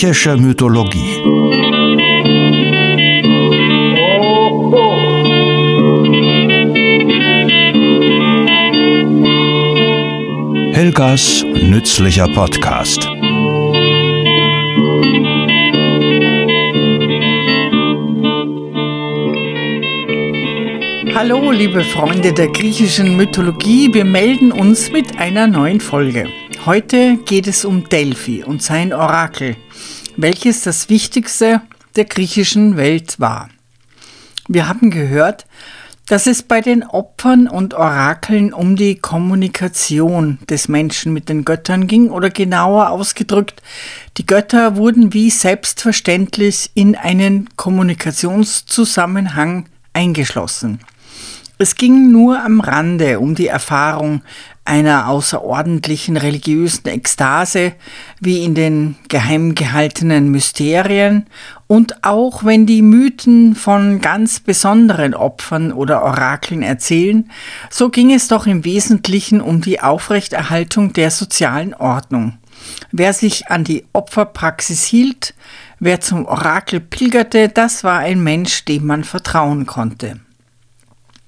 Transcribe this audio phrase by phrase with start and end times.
[0.00, 1.20] Griechische Mythologie.
[10.72, 13.06] Helgas nützlicher Podcast.
[21.14, 26.26] Hallo, liebe Freunde der griechischen Mythologie, wir melden uns mit einer neuen Folge.
[26.66, 29.56] Heute geht es um Delphi und sein Orakel,
[30.22, 31.62] welches das wichtigste
[31.96, 33.48] der griechischen Welt war.
[34.48, 35.46] Wir haben gehört,
[36.06, 41.86] dass es bei den Opfern und Orakeln um die Kommunikation des Menschen mit den Göttern
[41.86, 43.62] ging oder genauer ausgedrückt,
[44.16, 50.80] die Götter wurden wie selbstverständlich in einen Kommunikationszusammenhang eingeschlossen.
[51.58, 54.22] Es ging nur am Rande um die Erfahrung
[54.64, 57.72] einer außerordentlichen religiösen Ekstase
[58.20, 61.26] wie in den geheim gehaltenen Mysterien
[61.66, 67.30] und auch wenn die Mythen von ganz besonderen Opfern oder Orakeln erzählen,
[67.70, 72.38] so ging es doch im Wesentlichen um die Aufrechterhaltung der sozialen Ordnung.
[72.92, 75.34] Wer sich an die Opferpraxis hielt,
[75.78, 80.20] wer zum Orakel pilgerte, das war ein Mensch, dem man vertrauen konnte.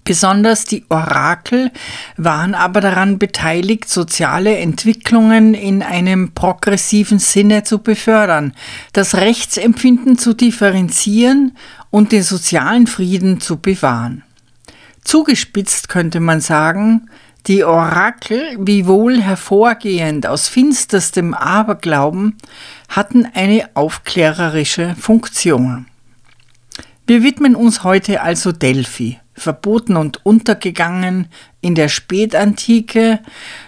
[0.04, 1.70] Besonders die Orakel
[2.16, 8.52] waren aber daran beteiligt, soziale Entwicklungen in einem progressiven Sinne zu befördern,
[8.92, 11.56] das Rechtsempfinden zu differenzieren
[11.90, 14.24] und den sozialen Frieden zu bewahren.
[15.04, 17.08] Zugespitzt könnte man sagen,
[17.46, 22.38] die Orakel, wiewohl hervorgehend aus finsterstem Aberglauben,
[22.88, 25.86] hatten eine aufklärerische Funktion.
[27.06, 31.28] Wir widmen uns heute also Delphi verboten und untergegangen
[31.60, 33.20] in der Spätantike,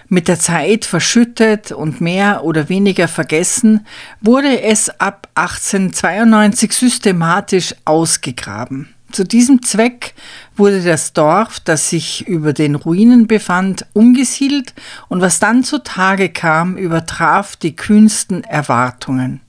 [0.07, 3.85] mit der Zeit verschüttet und mehr oder weniger vergessen,
[4.21, 8.89] wurde es ab 1892 systematisch ausgegraben.
[9.11, 10.13] Zu diesem Zweck
[10.57, 14.73] wurde das Dorf, das sich über den Ruinen befand, umgesiedelt
[15.07, 19.39] und was dann zutage kam, übertraf die kühnsten Erwartungen.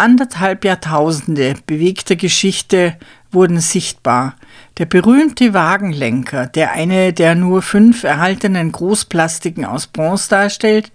[0.00, 2.96] Anderthalb Jahrtausende bewegter Geschichte
[3.32, 4.36] wurden sichtbar.
[4.78, 10.92] Der berühmte Wagenlenker, der eine der nur fünf erhaltenen Großplastiken aus Bronze darstellt,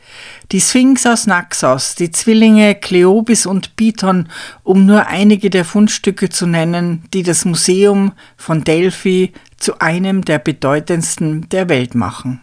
[0.53, 4.29] die Sphinx aus Naxos, die Zwillinge Kleobis und Biton,
[4.63, 10.39] um nur einige der Fundstücke zu nennen, die das Museum von Delphi zu einem der
[10.39, 12.39] bedeutendsten der Welt machen.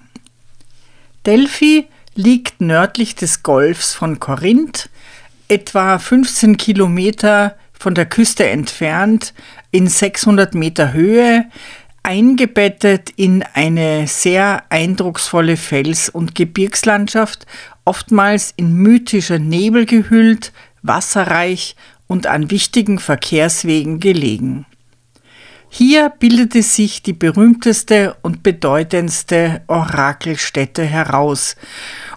[1.25, 4.91] Delphi liegt nördlich des Golfs von Korinth,
[5.51, 9.35] etwa 15 Kilometer von der Küste entfernt,
[9.71, 11.47] in 600 Meter Höhe,
[12.03, 17.47] eingebettet in eine sehr eindrucksvolle Fels- und Gebirgslandschaft,
[17.85, 20.53] oftmals in mythischer Nebel gehüllt,
[20.83, 24.67] wasserreich und an wichtigen Verkehrswegen gelegen.
[25.73, 31.55] Hier bildete sich die berühmteste und bedeutendste Orakelstätte heraus,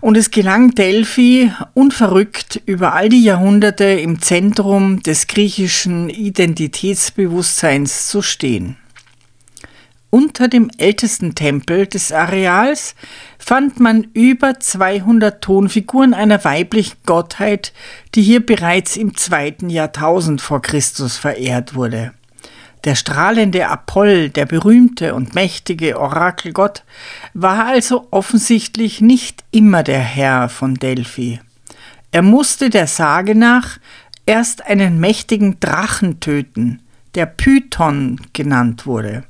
[0.04, 8.22] und es gelang Delphi unverrückt über all die Jahrhunderte im Zentrum des griechischen Identitätsbewusstseins zu
[8.22, 8.76] stehen.
[10.10, 12.96] Unter dem ältesten Tempel des Areals
[13.40, 17.72] fand man über 200 Tonfiguren einer weiblichen Gottheit,
[18.14, 22.12] die hier bereits im zweiten Jahrtausend vor Christus verehrt wurde.
[22.84, 26.84] Der strahlende Apoll, der berühmte und mächtige Orakelgott,
[27.34, 31.40] war also offensichtlich nicht immer der Herr von Delphi.
[32.12, 33.80] Er musste der Sage nach
[34.26, 36.82] erst einen mächtigen Drachen töten,
[37.16, 39.24] der Python genannt wurde,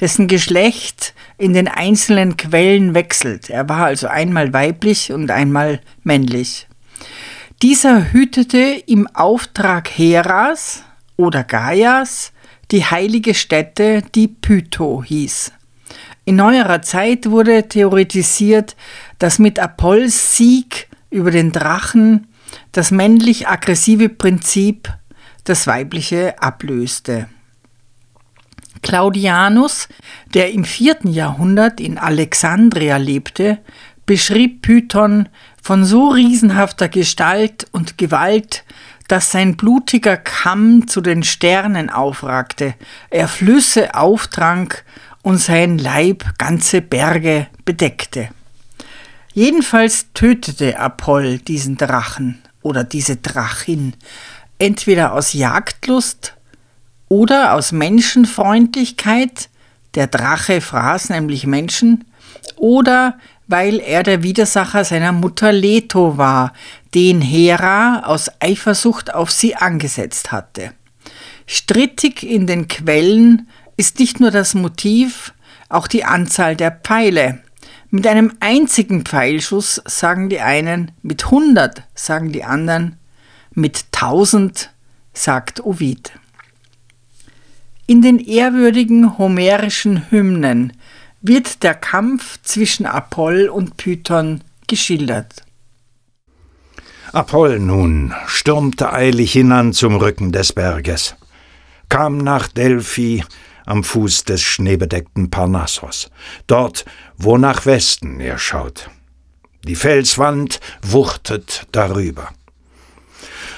[0.00, 3.50] dessen Geschlecht in den einzelnen Quellen wechselt.
[3.50, 6.68] Er war also einmal weiblich und einmal männlich.
[7.62, 10.84] Dieser hütete im Auftrag Heras
[11.16, 12.32] oder Gaias
[12.72, 15.52] die heilige Stätte, die Pytho hieß.
[16.24, 18.76] In neuerer Zeit wurde theoretisiert,
[19.18, 22.28] dass mit Apolls Sieg über den Drachen
[22.72, 24.92] das männlich aggressive Prinzip
[25.44, 27.28] das weibliche ablöste.
[28.82, 29.88] Claudianus,
[30.34, 33.58] der im vierten Jahrhundert in Alexandria lebte,
[34.06, 35.28] beschrieb Python
[35.60, 38.64] von so riesenhafter Gestalt und Gewalt,
[39.12, 42.72] dass sein blutiger Kamm zu den Sternen aufragte,
[43.10, 44.86] er Flüsse auftrank
[45.20, 48.30] und sein Leib ganze Berge bedeckte.
[49.34, 53.92] Jedenfalls tötete Apoll diesen Drachen oder diese Drachin,
[54.58, 56.34] entweder aus Jagdlust
[57.10, 59.50] oder aus Menschenfreundlichkeit,
[59.94, 62.06] der Drache fraß nämlich Menschen,
[62.56, 66.54] oder weil er der Widersacher seiner Mutter Leto war,
[66.94, 70.72] den Hera aus Eifersucht auf sie angesetzt hatte.
[71.46, 75.32] Strittig in den Quellen ist nicht nur das Motiv,
[75.68, 77.40] auch die Anzahl der Pfeile.
[77.90, 82.96] Mit einem einzigen Pfeilschuss sagen die einen, mit hundert sagen die anderen,
[83.52, 84.70] mit tausend
[85.12, 86.12] sagt Ovid.
[87.86, 90.72] In den ehrwürdigen homerischen Hymnen
[91.20, 95.42] wird der Kampf zwischen Apoll und Python geschildert.
[97.12, 101.14] Apoll nun stürmte eilig hinan zum Rücken des Berges,
[101.90, 103.22] kam nach Delphi
[103.66, 106.10] am Fuß des schneebedeckten Parnassos,
[106.46, 106.86] dort,
[107.18, 108.88] wo nach Westen er schaut.
[109.64, 112.30] Die Felswand wuchtet darüber.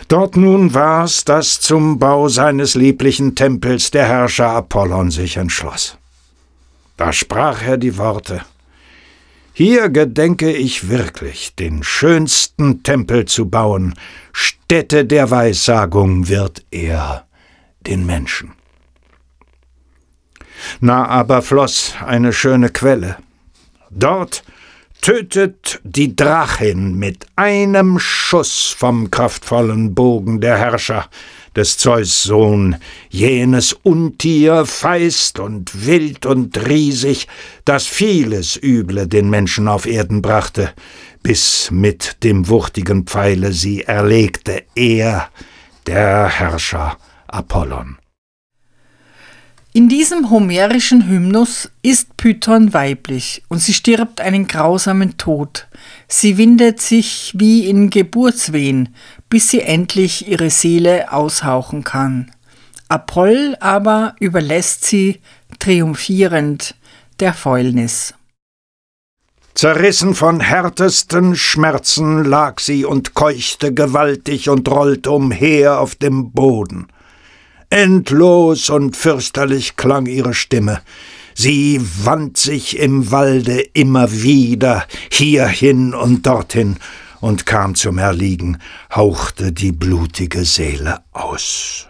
[0.09, 5.97] Dort nun war's, dass zum Bau seines lieblichen Tempels der Herrscher Apollon sich entschloss.
[6.97, 8.43] Da sprach er die Worte
[9.57, 13.95] Hier gedenke ich wirklich, den schönsten Tempel zu bauen,
[14.33, 17.29] Stätte der Weissagung wird er
[17.87, 18.55] den Menschen.
[20.81, 23.17] Na aber floss eine schöne Quelle.
[23.91, 24.43] Dort
[25.01, 31.09] tötet die Drachin mit einem Schuss vom kraftvollen Bogen der Herrscher,
[31.57, 32.77] des Zeus Sohn,
[33.09, 37.29] jenes Untier feist und wild und riesig,
[37.65, 40.73] das vieles Üble den Menschen auf Erden brachte,
[41.23, 45.29] bis mit dem wuchtigen Pfeile sie erlegte er,
[45.87, 46.97] der Herrscher
[47.27, 47.99] Apollon.
[49.77, 55.67] In diesem homerischen Hymnus ist Python weiblich und sie stirbt einen grausamen Tod.
[56.07, 58.95] Sie windet sich wie in Geburtswehen,
[59.29, 62.31] bis sie endlich ihre Seele aushauchen kann.
[62.89, 65.21] Apoll aber überlässt sie
[65.59, 66.75] triumphierend
[67.21, 68.15] der Fäulnis.
[69.55, 76.89] Zerrissen von härtesten Schmerzen lag sie und keuchte gewaltig und rollte umher auf dem Boden.
[77.71, 80.83] Endlos und fürchterlich klang ihre Stimme.
[81.35, 86.77] Sie wand sich im Walde immer wieder hierhin und dorthin
[87.25, 88.59] und kam zum Erliegen,
[88.95, 91.87] hauchte die blutige Seele aus.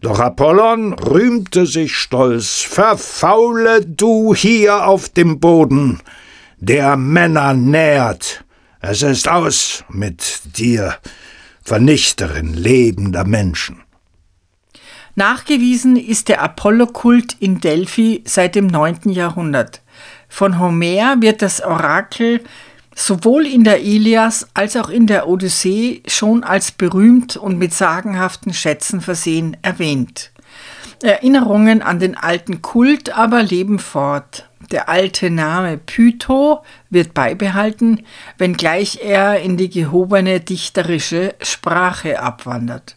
[0.00, 5.98] Doch Apollon rühmte sich stolz, verfaule du hier auf dem Boden,
[6.58, 8.44] der Männer nährt,
[8.78, 10.94] es ist aus mit dir,
[11.64, 13.82] Vernichterin lebender Menschen.
[15.16, 19.10] Nachgewiesen ist der Apollo-Kult in Delphi seit dem 9.
[19.10, 19.82] Jahrhundert.
[20.28, 22.44] Von Homer wird das Orakel
[22.96, 28.52] sowohl in der Ilias als auch in der Odyssee schon als berühmt und mit sagenhaften
[28.52, 30.32] Schätzen versehen erwähnt.
[31.02, 34.48] Erinnerungen an den alten Kult aber leben fort.
[34.70, 38.02] Der alte Name Pytho wird beibehalten,
[38.38, 42.96] wenngleich er in die gehobene dichterische Sprache abwandert.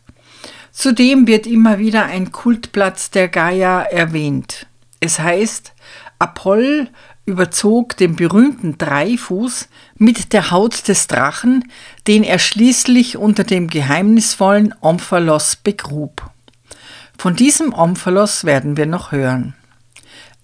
[0.71, 4.65] Zudem wird immer wieder ein Kultplatz der Gaia erwähnt.
[5.01, 5.73] Es heißt,
[6.19, 6.89] Apoll
[7.29, 11.71] überzog den berühmten Dreifuß mit der Haut des Drachen,
[12.07, 16.29] den er schließlich unter dem geheimnisvollen Omphalos begrub.
[17.17, 19.53] Von diesem Omphalos werden wir noch hören.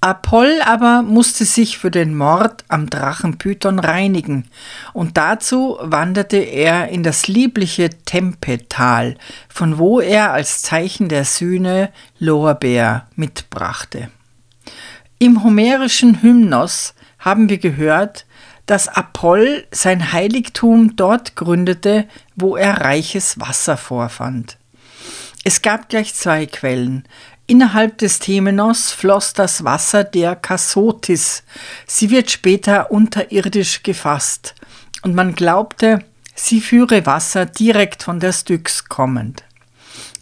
[0.01, 4.46] Apoll aber musste sich für den Mord am Drachen Python reinigen,
[4.94, 9.15] und dazu wanderte er in das liebliche Tempetal,
[9.50, 11.89] von wo er als Zeichen der Sühne
[12.20, 14.10] Lorbeer mitbrachte.
[15.20, 18.26] Im homerischen Hymnos haben wir gehört,
[18.66, 24.58] dass Apoll sein Heiligtum dort gründete, wo er reiches Wasser vorfand.
[25.44, 27.08] Es gab gleich zwei Quellen,
[27.48, 31.44] Innerhalb des Temenos floss das Wasser der Kassotis.
[31.86, 34.56] Sie wird später unterirdisch gefasst
[35.04, 36.00] und man glaubte,
[36.34, 39.44] sie führe Wasser direkt von der Styx kommend.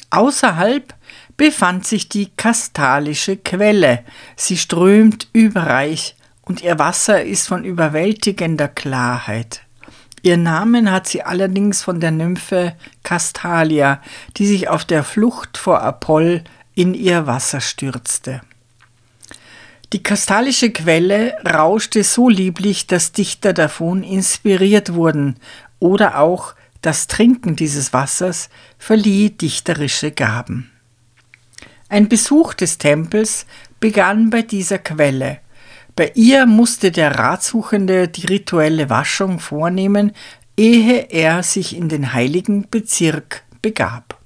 [0.10, 0.94] Außerhalb
[1.38, 4.04] befand sich die kastalische Quelle.
[4.36, 9.62] Sie strömt überreich und ihr Wasser ist von überwältigender Klarheit.
[10.22, 14.02] Ihr Namen hat sie allerdings von der Nymphe Castalia,
[14.38, 16.44] die sich auf der Flucht vor Apoll
[16.76, 18.42] in ihr Wasser stürzte.
[19.92, 25.36] Die kastalische Quelle rauschte so lieblich, dass Dichter davon inspiriert wurden,
[25.80, 28.50] oder auch das Trinken dieses Wassers
[28.80, 30.73] verlieh dichterische Gaben.
[31.94, 33.46] Ein Besuch des Tempels
[33.80, 35.38] begann bei dieser Quelle.
[35.96, 40.12] Bei ihr musste der Ratsuchende die rituelle Waschung vornehmen,
[40.58, 44.20] ehe er sich in den heiligen Bezirk begab.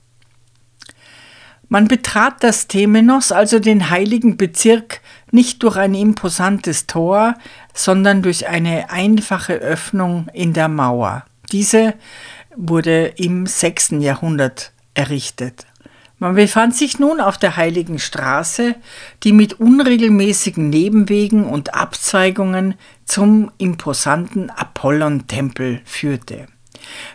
[1.67, 5.01] Man betrat das Temenos, also den heiligen Bezirk,
[5.33, 7.33] nicht durch ein imposantes Tor,
[7.73, 11.25] sondern durch eine einfache Öffnung in der Mauer.
[11.51, 11.95] Diese
[12.55, 13.95] wurde im 6.
[13.99, 15.65] Jahrhundert errichtet.
[16.19, 18.75] Man befand sich nun auf der Heiligen Straße,
[19.23, 22.73] die mit unregelmäßigen Nebenwegen und Abzweigungen
[23.05, 26.47] zum imposanten Apollon-Tempel führte.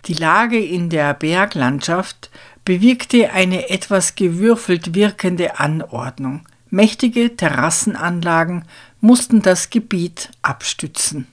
[0.07, 2.31] Die Lage in der Berglandschaft
[2.65, 6.47] bewirkte eine etwas gewürfelt wirkende Anordnung.
[6.71, 8.65] Mächtige Terrassenanlagen
[9.01, 11.27] mussten das Gebiet abstützen.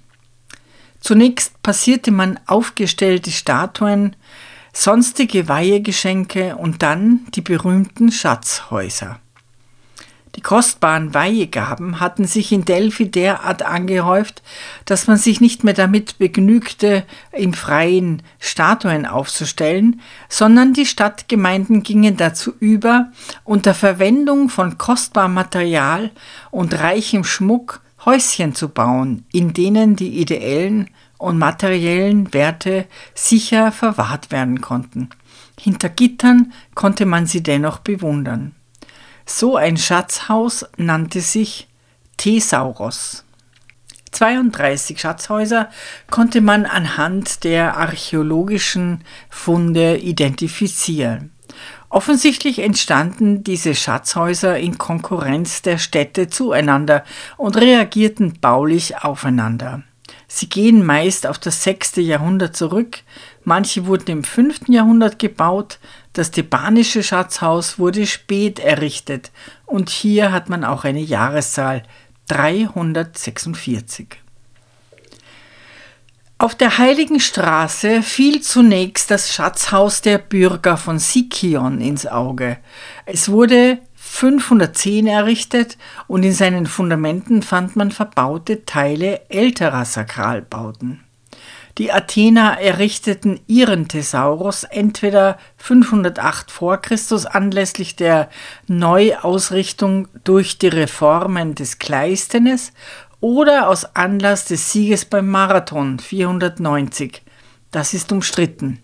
[1.02, 4.16] Zunächst passierte man aufgestellte Statuen,
[4.80, 9.20] sonstige Weihegeschenke und dann die berühmten Schatzhäuser.
[10.36, 14.42] Die kostbaren Weihegaben hatten sich in Delphi derart angehäuft,
[14.86, 22.16] dass man sich nicht mehr damit begnügte, im Freien Statuen aufzustellen, sondern die Stadtgemeinden gingen
[22.16, 23.12] dazu über,
[23.44, 26.10] unter Verwendung von kostbarem Material
[26.52, 30.90] und reichem Schmuck Häuschen zu bauen, in denen die ideellen
[31.20, 35.10] und materiellen Werte sicher verwahrt werden konnten.
[35.60, 38.56] Hinter Gittern konnte man sie dennoch bewundern.
[39.26, 41.68] So ein Schatzhaus nannte sich
[42.18, 43.26] Thesauros.
[44.12, 45.70] 32 Schatzhäuser
[46.10, 51.32] konnte man anhand der archäologischen Funde identifizieren.
[51.90, 57.04] Offensichtlich entstanden diese Schatzhäuser in Konkurrenz der Städte zueinander
[57.38, 59.84] und reagierten baulich aufeinander.
[60.32, 61.96] Sie gehen meist auf das 6.
[61.96, 63.00] Jahrhundert zurück,
[63.46, 64.68] manche wurden im 5.
[64.68, 65.80] Jahrhundert gebaut,
[66.14, 69.32] das thebanische Schatzhaus wurde spät errichtet
[69.66, 71.82] und hier hat man auch eine Jahreszahl
[72.28, 74.20] 346.
[76.38, 82.58] Auf der Heiligen Straße fiel zunächst das Schatzhaus der Bürger von Sikion ins Auge.
[83.06, 83.80] Es wurde
[84.12, 91.06] 510 errichtet und in seinen Fundamenten fand man verbaute Teile älterer Sakralbauten.
[91.78, 98.30] Die Athener errichteten ihren Thesaurus entweder 508 vor Christus anlässlich der
[98.68, 102.74] Neuausrichtung durch die Reformen des Kleistenes
[103.22, 107.22] oder aus Anlass des Sieges beim Marathon 490.
[107.72, 108.80] Das ist umstritten.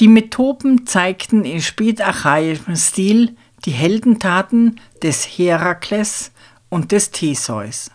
[0.00, 6.32] Die Metopen zeigten in spätachaischem Stil die Heldentaten des Herakles
[6.68, 7.90] und des Theseus.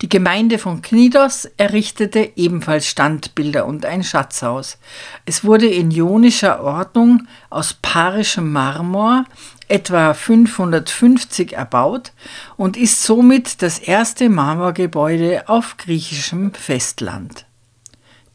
[0.00, 4.78] Die Gemeinde von Knidos errichtete ebenfalls Standbilder und ein Schatzhaus.
[5.24, 9.24] Es wurde in ionischer Ordnung aus parischem Marmor
[9.66, 12.12] etwa 550 erbaut
[12.56, 17.44] und ist somit das erste Marmorgebäude auf griechischem Festland.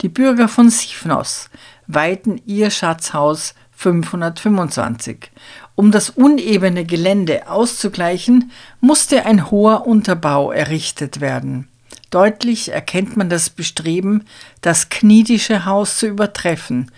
[0.02, 1.50] Die Bürger von Sifnos
[1.88, 5.32] weihten ihr Schatzhaus 525.
[5.76, 11.68] Um das unebene Gelände auszugleichen, musste ein hoher Unterbau errichtet werden.
[12.10, 14.24] Deutlich erkennt man das Bestreben,
[14.62, 16.92] das knidische Haus zu übertreffen.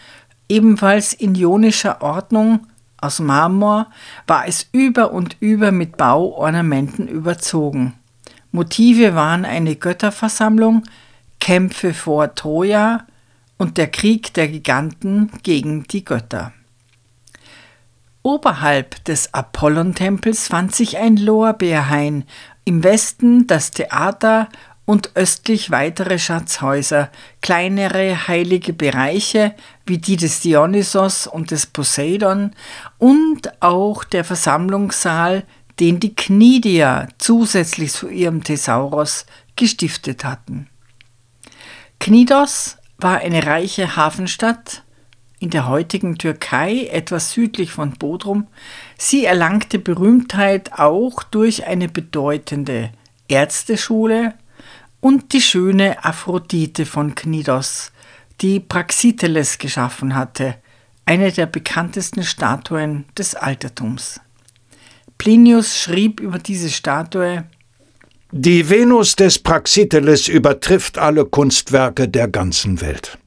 [0.50, 3.88] Ebenfalls in ionischer Ordnung aus Marmor
[4.28, 7.94] war es über und über mit Bauornamenten überzogen.
[8.52, 10.84] Motive waren eine Götterversammlung,
[11.40, 13.06] Kämpfe vor Troja
[13.58, 16.52] und der Krieg der Giganten gegen die Götter.
[18.26, 22.24] Oberhalb des Apollontempels fand sich ein Lorbeerhain,
[22.64, 24.50] im Westen das Theater
[24.86, 27.12] und östlich weitere Schatzhäuser,
[27.44, 29.54] kleinere heilige Bereiche
[29.86, 32.56] wie die des Dionysos und des Poseidon
[32.98, 35.44] und auch der Versammlungssaal,
[35.80, 40.68] den die Knidier zusätzlich zu ihrem Thesauros gestiftet hatten.
[42.00, 44.82] Knidos war eine reiche Hafenstadt
[45.40, 48.48] in der heutigen Türkei, etwas südlich von Bodrum.
[48.98, 52.92] Sie erlangte Berühmtheit auch durch eine bedeutende
[53.28, 54.34] Ärzteschule
[55.02, 57.92] und die schöne Aphrodite von Knidos,
[58.42, 60.56] die Praxiteles geschaffen hatte,
[61.06, 64.20] eine der bekanntesten Statuen des Altertums.
[65.18, 67.46] Plinius schrieb über diese Statue
[68.32, 73.18] Die Venus des Praxiteles übertrifft alle Kunstwerke der ganzen Welt.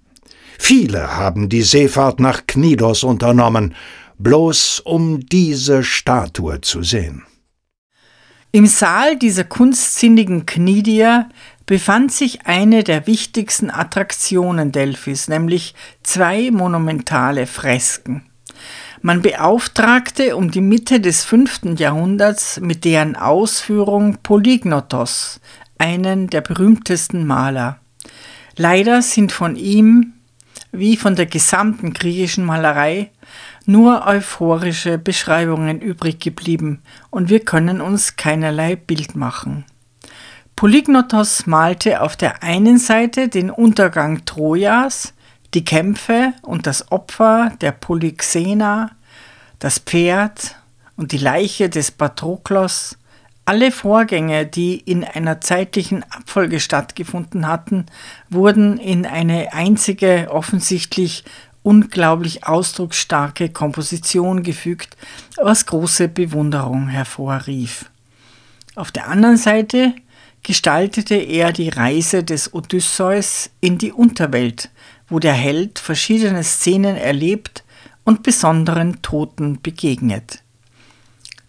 [0.59, 3.75] Viele haben die Seefahrt nach Knidos unternommen,
[4.19, 7.23] bloß um diese Statue zu sehen.
[8.51, 11.29] Im Saal dieser kunstsinnigen Knidier
[11.65, 18.25] befand sich eine der wichtigsten Attraktionen Delphis, nämlich zwei monumentale Fresken.
[19.01, 25.41] Man beauftragte um die Mitte des fünften Jahrhunderts mit deren Ausführung Polygnotos,
[25.79, 27.79] einen der berühmtesten Maler.
[28.57, 30.15] Leider sind von ihm
[30.73, 33.11] wie von der gesamten griechischen Malerei,
[33.67, 39.65] nur euphorische Beschreibungen übrig geblieben und wir können uns keinerlei Bild machen.
[40.57, 45.15] Polygnotos malte auf der einen Seite den Untergang Trojas,
[45.55, 48.91] die Kämpfe und das Opfer der Polyxena,
[49.61, 50.57] das Pferd
[50.97, 52.98] und die Leiche des Patroklos,
[53.49, 57.87] alle Vorgänge, die in einer zeitlichen Abfolge stattgefunden hatten,
[58.29, 61.25] wurden in eine einzige, offensichtlich
[61.63, 64.99] unglaublich ausdrucksstarke Komposition gefügt,
[65.39, 67.87] was große Bewunderung hervorrief.
[68.75, 69.95] Auf der anderen Seite
[70.43, 74.69] gestaltete er die Reise des Odysseus in die Unterwelt,
[75.09, 77.65] wo der Held verschiedene Szenen erlebt
[78.05, 80.43] und besonderen Toten begegnet.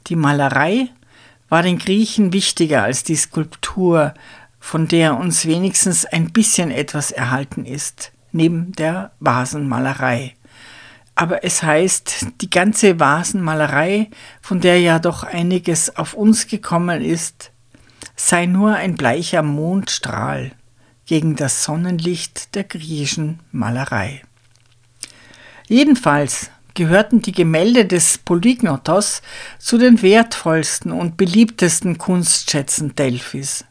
[0.07, 0.91] Die Malerei
[1.49, 4.13] war den Griechen wichtiger als die Skulptur,
[4.59, 10.35] von der uns wenigstens ein bisschen etwas erhalten ist, neben der Vasenmalerei.
[11.15, 14.09] Aber es heißt, die ganze Vasenmalerei,
[14.41, 17.51] von der ja doch einiges auf uns gekommen ist,
[18.15, 20.51] sei nur ein bleicher Mondstrahl
[21.05, 24.21] gegen das Sonnenlicht der griechischen Malerei.
[25.67, 29.21] Jedenfalls gehörten die Gemälde des Polygnotos
[29.57, 33.65] zu den wertvollsten und beliebtesten Kunstschätzen Delphis.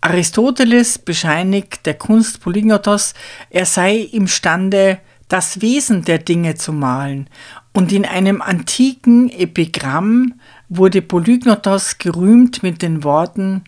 [0.00, 3.14] Aristoteles bescheinigt der Kunst Polygnotos,
[3.50, 7.28] er sei imstande, das Wesen der Dinge zu malen,
[7.72, 10.34] und in einem antiken Epigramm
[10.68, 13.64] wurde Polygnotos gerühmt mit den Worten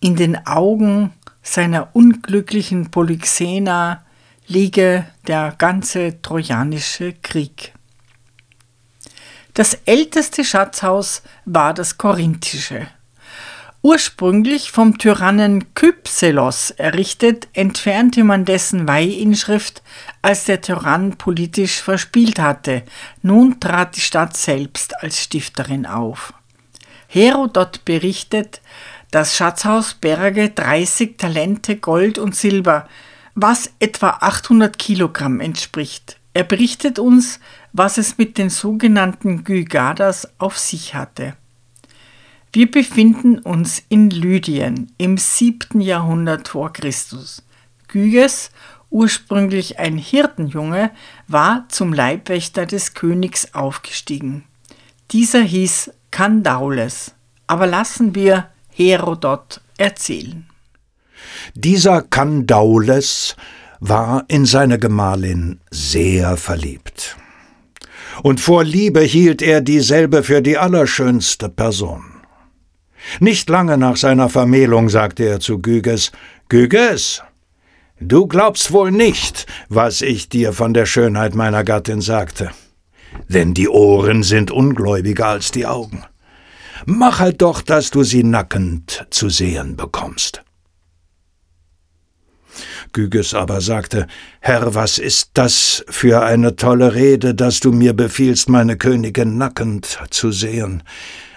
[0.00, 1.12] In den Augen
[1.42, 4.04] seiner unglücklichen Polyxena
[4.46, 7.72] liege der ganze trojanische Krieg.
[9.58, 12.86] Das älteste Schatzhaus war das korinthische.
[13.82, 19.82] Ursprünglich vom Tyrannen Kypselos errichtet, entfernte man dessen Weihinschrift,
[20.22, 22.84] als der Tyrann politisch verspielt hatte.
[23.22, 26.32] Nun trat die Stadt selbst als Stifterin auf.
[27.08, 28.60] Herodot berichtet,
[29.10, 32.88] das Schatzhaus berge 30 Talente Gold und Silber,
[33.34, 36.16] was etwa 800 Kilogramm entspricht.
[36.32, 37.40] Er berichtet uns,
[37.72, 41.34] was es mit den sogenannten Gygadas auf sich hatte.
[42.52, 45.80] Wir befinden uns in Lydien im 7.
[45.80, 47.42] Jahrhundert vor Christus.
[47.88, 48.50] Gyges,
[48.90, 50.90] ursprünglich ein Hirtenjunge,
[51.26, 54.44] war zum Leibwächter des Königs aufgestiegen.
[55.10, 57.14] Dieser hieß Kandaules.
[57.46, 60.46] Aber lassen wir Herodot erzählen.
[61.54, 63.36] Dieser Kandaules
[63.80, 67.16] war in seine Gemahlin sehr verliebt.
[68.22, 72.04] Und vor Liebe hielt er dieselbe für die allerschönste Person.
[73.20, 76.12] Nicht lange nach seiner Vermählung sagte er zu Gyges,
[76.48, 77.22] Gyges,
[78.00, 82.50] du glaubst wohl nicht, was ich dir von der Schönheit meiner Gattin sagte.
[83.28, 86.04] Denn die Ohren sind ungläubiger als die Augen.
[86.86, 90.42] Mach halt doch, dass du sie nackend zu sehen bekommst.
[92.92, 94.06] Gyges aber sagte,
[94.40, 99.98] Herr, was ist das für eine tolle Rede, dass du mir befiehlst, meine Königin nackend
[100.10, 100.82] zu sehen?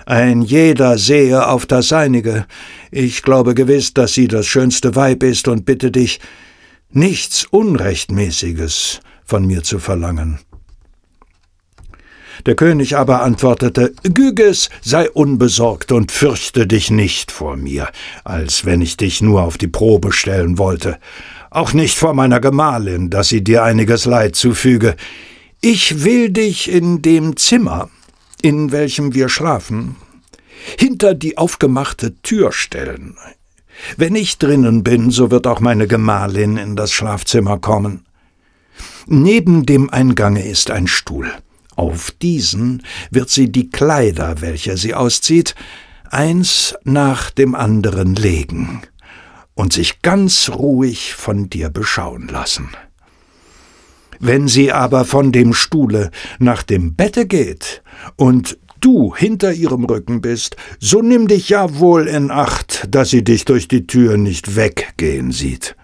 [0.06, 2.46] Ein jeder sehe auf das Seinige.
[2.92, 6.20] Ich glaube gewiss, dass sie das schönste Weib ist und bitte dich,
[6.90, 10.40] nichts Unrechtmäßiges von mir zu verlangen.
[12.46, 17.88] Der König aber antwortete, Gyges, sei unbesorgt und fürchte dich nicht vor mir,
[18.24, 20.98] als wenn ich dich nur auf die Probe stellen wollte
[21.52, 24.96] auch nicht vor meiner Gemahlin, dass sie dir einiges Leid zufüge.
[25.60, 27.90] Ich will dich in dem Zimmer,
[28.42, 29.98] in welchem wir schlafen,
[30.80, 33.18] hinter die aufgemachte Tür stellen.
[33.98, 38.06] Wenn ich drinnen bin, so wird auch meine Gemahlin in das Schlafzimmer kommen.
[39.06, 41.32] Neben dem Eingange ist ein Stuhl.
[41.76, 45.56] Auf diesen wird sie die Kleider, welche sie auszieht,
[46.10, 48.84] eins nach dem anderen legen
[49.54, 52.70] und sich ganz ruhig von dir beschauen lassen.
[54.20, 57.82] Wenn sie aber von dem Stuhle nach dem Bette geht
[58.18, 63.24] und du hinter ihrem Rücken bist, so nimm dich ja wohl in Acht, dass sie
[63.24, 65.76] dich durch die Tür nicht weggehen sieht.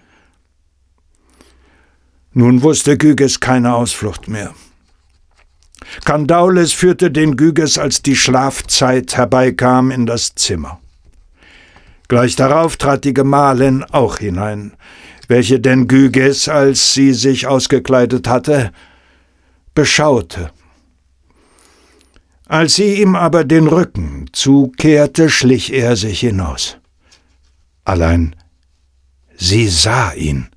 [2.33, 4.53] Nun wusste Gyges keine Ausflucht mehr.
[6.05, 10.79] Kandaules führte den Gyges, als die Schlafzeit herbeikam, in das Zimmer.
[12.07, 14.73] Gleich darauf trat die Gemahlin auch hinein,
[15.27, 18.71] welche denn Gyges, als sie sich ausgekleidet hatte,
[19.75, 20.51] beschaute.
[22.47, 26.77] Als sie ihm aber den Rücken zukehrte, schlich er sich hinaus.
[27.83, 28.35] Allein
[29.35, 30.47] sie sah ihn.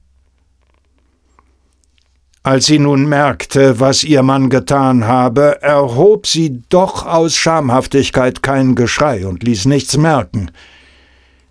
[2.42, 8.76] Als sie nun merkte, was ihr Mann getan habe, erhob sie doch aus Schamhaftigkeit kein
[8.76, 10.50] Geschrei und ließ nichts merken,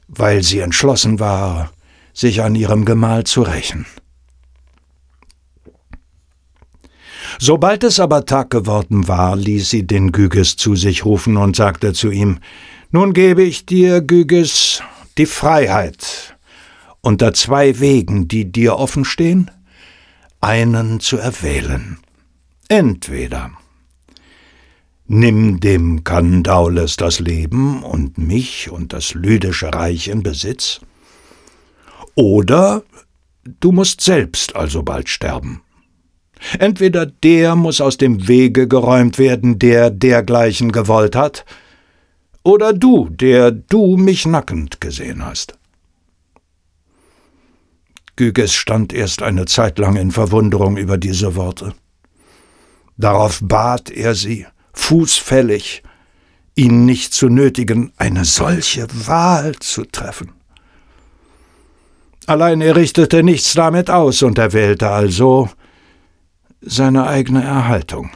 [0.09, 1.71] weil sie entschlossen war,
[2.13, 3.85] sich an ihrem Gemahl zu rächen.
[7.37, 11.93] Sobald es aber Tag geworden war, ließ sie den Gyges zu sich rufen und sagte
[11.93, 12.39] zu ihm,
[12.91, 14.81] Nun gebe ich dir, Gyges,
[15.17, 16.35] die Freiheit,
[17.01, 19.51] unter zwei Wegen, die dir offen stehen,
[20.41, 21.99] einen zu erwählen.
[22.67, 23.51] Entweder
[25.09, 30.79] nimm dem Kandaules das Leben und mich und das lydische Reich in Besitz,
[32.15, 32.83] oder
[33.59, 35.61] du musst selbst alsobald sterben.
[36.57, 41.43] Entweder der muss aus dem Wege geräumt werden, der dergleichen gewollt hat,
[42.43, 45.57] oder du, der du mich nackend gesehen hast.
[48.15, 51.73] Gyges stand erst eine Zeit lang in Verwunderung über diese Worte.
[52.97, 54.45] Darauf bat er sie,
[54.79, 55.83] fußfällig,
[56.55, 60.31] ihn nicht zu nötigen, eine solche Wahl zu treffen.
[62.25, 65.49] Allein er richtete nichts damit aus und erwählte also,
[66.61, 68.11] seine eigene Erhaltung.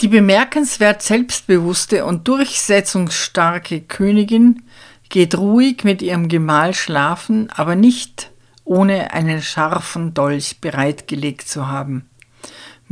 [0.00, 4.62] Die bemerkenswert selbstbewusste und durchsetzungsstarke Königin
[5.10, 8.30] geht ruhig mit ihrem Gemahl schlafen, aber nicht
[8.64, 12.09] ohne einen scharfen Dolch bereitgelegt zu haben.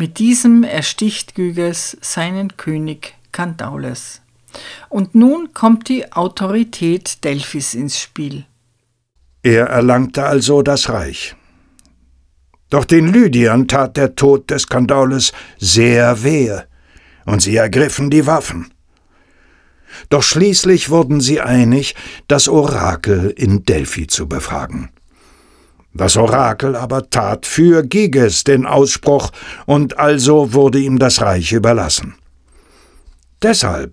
[0.00, 4.22] Mit diesem ersticht Gyges seinen König Kandaules.
[4.88, 8.44] Und nun kommt die Autorität Delphis ins Spiel.
[9.42, 11.34] Er erlangte also das Reich.
[12.70, 16.68] Doch den Lydiern tat der Tod des Kandaules sehr wehe,
[17.26, 18.72] und sie ergriffen die Waffen.
[20.11, 21.96] Doch schließlich wurden sie einig,
[22.28, 24.90] das Orakel in Delphi zu befragen.
[25.94, 29.31] Das Orakel aber tat für Giges den Ausspruch,
[29.66, 32.14] und also wurde ihm das Reich überlassen.
[33.42, 33.92] Deshalb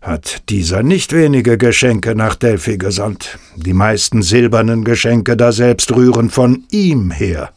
[0.00, 3.38] hat dieser nicht wenige Geschenke nach Delphi gesandt.
[3.56, 7.50] Die meisten silbernen Geschenke daselbst rühren von ihm her.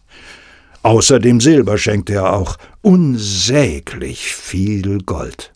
[0.83, 5.51] Außerdem Silber schenkte er auch unsäglich viel Gold.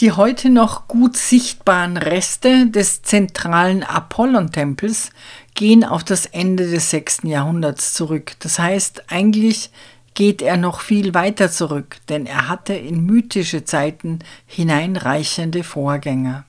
[0.00, 5.10] Die heute noch gut sichtbaren Reste des zentralen Apollon-Tempels
[5.54, 7.20] gehen auf das Ende des 6.
[7.24, 8.32] Jahrhunderts zurück.
[8.40, 9.70] Das heißt, eigentlich
[10.14, 16.44] geht er noch viel weiter zurück, denn er hatte in mythische Zeiten hineinreichende Vorgänger.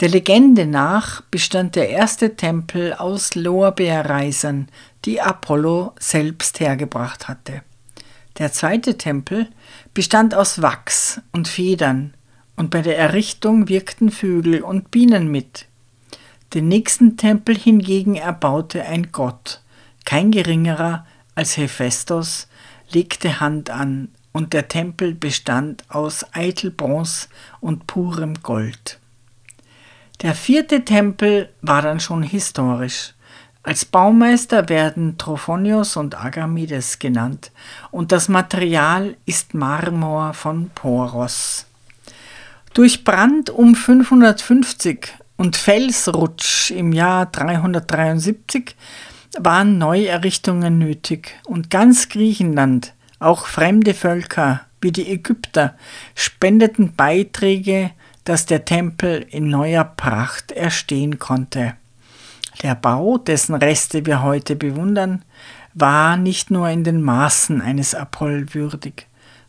[0.00, 4.68] Der Legende nach bestand der erste Tempel aus Lorbeerreisern,
[5.06, 7.62] die Apollo selbst hergebracht hatte.
[8.38, 9.48] Der zweite Tempel
[9.94, 12.12] bestand aus Wachs und Federn,
[12.56, 15.66] und bei der Errichtung wirkten Vögel und Bienen mit.
[16.54, 19.62] Den nächsten Tempel hingegen erbaute ein Gott,
[20.04, 22.48] kein geringerer als Hephaistos,
[22.90, 27.28] legte Hand an, und der Tempel bestand aus Eitelbronze
[27.60, 29.00] und purem Gold.
[30.20, 33.14] Der vierte Tempel war dann schon historisch.
[33.62, 37.50] Als Baumeister werden Trophonius und Agamides genannt
[37.90, 41.64] und das Material ist Marmor von Poros.
[42.74, 48.74] Durch Brand um 550 und Felsrutsch im Jahr 373
[49.38, 55.74] waren Neuerrichtungen nötig und ganz Griechenland, auch fremde Völker wie die Ägypter,
[56.14, 57.90] spendeten Beiträge
[58.26, 61.74] dass der Tempel in neuer Pracht erstehen konnte.
[62.62, 65.24] Der Bau, dessen Reste wir heute bewundern,
[65.74, 69.06] war nicht nur in den Maßen eines Apoll würdig.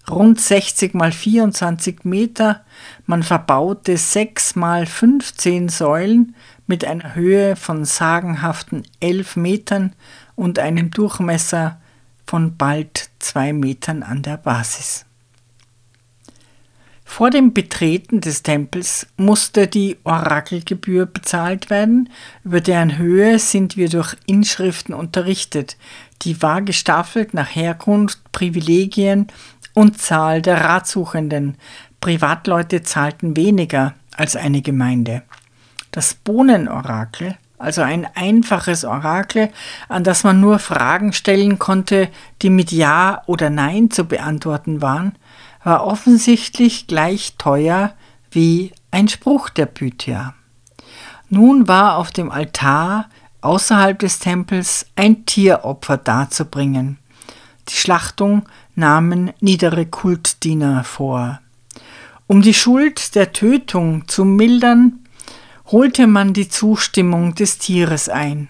[0.10, 2.64] Rund 60 mal 24 Meter,
[3.06, 6.34] man verbaute 6 mal 15 Säulen
[6.66, 9.94] mit einer Höhe von sagenhaften 11 Metern
[10.36, 11.82] und einem Durchmesser
[12.26, 15.04] von bald 2 Metern an der Basis.
[17.10, 22.10] Vor dem Betreten des Tempels musste die Orakelgebühr bezahlt werden,
[22.44, 25.78] über deren Höhe sind wir durch Inschriften unterrichtet,
[26.24, 29.28] die war gestaffelt nach Herkunft, Privilegien
[29.78, 31.56] und Zahl der Ratsuchenden.
[32.02, 35.22] Privatleute zahlten weniger als eine Gemeinde.
[35.92, 39.52] Das Bohnenorakel, also ein einfaches Orakel,
[39.88, 42.10] an das man nur Fragen stellen konnte,
[42.42, 45.14] die mit Ja oder Nein zu beantworten waren,
[45.64, 47.94] war offensichtlich gleich teuer
[48.32, 50.34] wie ein Spruch der Pythia.
[51.30, 53.10] Nun war auf dem Altar
[53.42, 56.98] außerhalb des Tempels ein Tieropfer darzubringen.
[57.70, 61.42] Die Schlachtung nahmen niedere Kultdiener vor.
[62.28, 65.00] Um die Schuld der Tötung zu mildern,
[65.66, 68.50] holte man die Zustimmung des Tieres ein.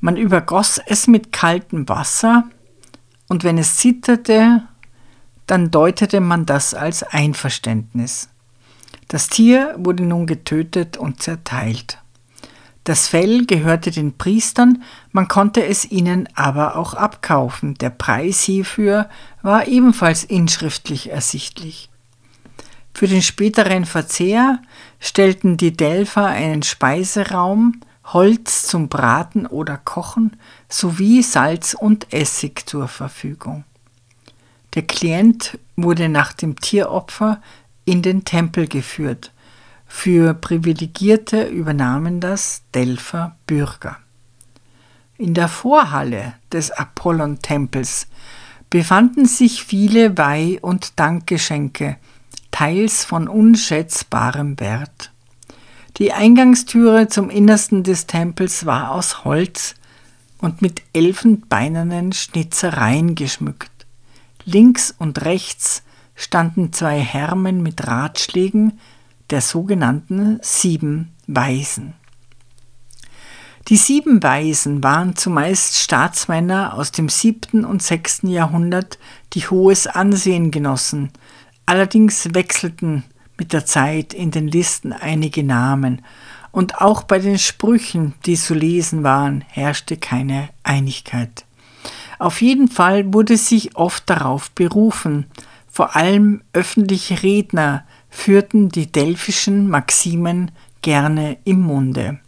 [0.00, 2.44] Man übergoss es mit kaltem Wasser
[3.28, 4.62] und wenn es zitterte,
[5.46, 8.28] dann deutete man das als Einverständnis.
[9.08, 11.98] Das Tier wurde nun getötet und zerteilt.
[12.84, 14.82] Das Fell gehörte den Priestern,
[15.12, 17.74] man konnte es ihnen aber auch abkaufen.
[17.74, 19.08] Der Preis hierfür
[19.42, 21.88] war ebenfalls inschriftlich ersichtlich.
[22.94, 24.60] Für den späteren Verzehr
[24.98, 30.36] stellten die Delpher einen Speiseraum, Holz zum Braten oder Kochen
[30.68, 33.64] sowie Salz und Essig zur Verfügung.
[34.74, 37.40] Der Klient wurde nach dem Tieropfer
[37.84, 39.32] in den Tempel geführt.
[39.86, 43.96] Für Privilegierte übernahmen das Delpher Bürger.
[45.18, 48.06] In der Vorhalle des Apollon-Tempels
[48.70, 51.96] befanden sich viele Weih- und Dankgeschenke,
[52.52, 55.10] teils von unschätzbarem Wert.
[55.98, 59.74] Die Eingangstüre zum Innersten des Tempels war aus Holz
[60.38, 63.70] und mit elfenbeinernen Schnitzereien geschmückt.
[64.44, 65.82] Links und rechts
[66.14, 68.78] standen zwei Hermen mit Ratschlägen
[69.30, 71.94] der sogenannten sieben Weisen.
[73.68, 78.98] Die sieben Weisen waren zumeist Staatsmänner aus dem siebten und sechsten Jahrhundert,
[79.34, 81.10] die hohes Ansehen genossen.
[81.66, 83.04] Allerdings wechselten
[83.38, 86.02] mit der Zeit in den Listen einige Namen,
[86.52, 91.44] und auch bei den Sprüchen, die zu lesen waren, herrschte keine Einigkeit.
[92.18, 95.26] Auf jeden Fall wurde sich oft darauf berufen,
[95.70, 100.50] vor allem öffentliche Redner führten die delphischen Maximen
[100.82, 102.18] gerne im Munde.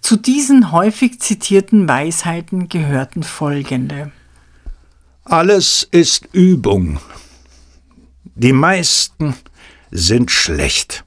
[0.00, 4.12] Zu diesen häufig zitierten Weisheiten gehörten folgende.
[5.24, 6.98] Alles ist Übung.
[8.34, 9.34] Die meisten
[9.90, 11.04] sind schlecht.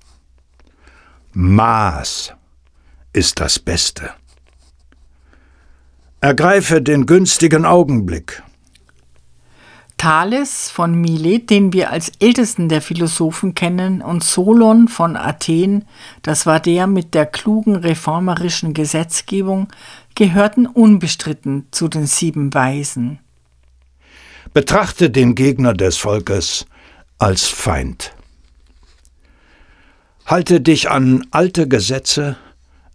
[1.33, 2.33] Maß
[3.11, 4.11] ist das Beste.
[6.21, 8.43] Ergreife den günstigen Augenblick.
[10.03, 15.85] Thales von Milet, den wir als ältesten der Philosophen kennen, und Solon von Athen,
[16.23, 19.69] das war der mit der klugen reformerischen Gesetzgebung,
[20.13, 23.19] gehörten unbestritten zu den sieben Weisen.
[24.53, 26.65] Betrachte den Gegner des Volkes
[27.17, 28.13] als Feind.
[30.25, 32.35] Halte dich an alte Gesetze,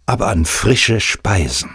[0.05, 1.71] aber an frische Speisen.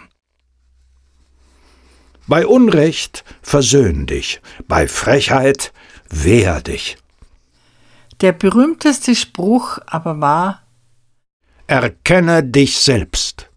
[2.26, 5.72] Bei Unrecht versöhn dich, bei Frechheit
[6.08, 6.96] wehr dich.
[8.22, 10.62] Der berühmteste Spruch aber war
[11.66, 13.50] Erkenne dich selbst.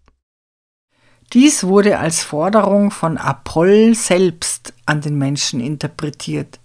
[1.34, 6.58] Dies wurde als Forderung von Apoll selbst an den Menschen interpretiert.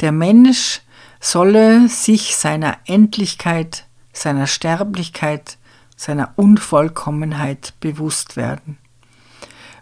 [0.00, 0.82] Der Mensch
[1.18, 5.56] solle sich seiner Endlichkeit, seiner Sterblichkeit,
[5.96, 8.76] seiner Unvollkommenheit bewusst werden.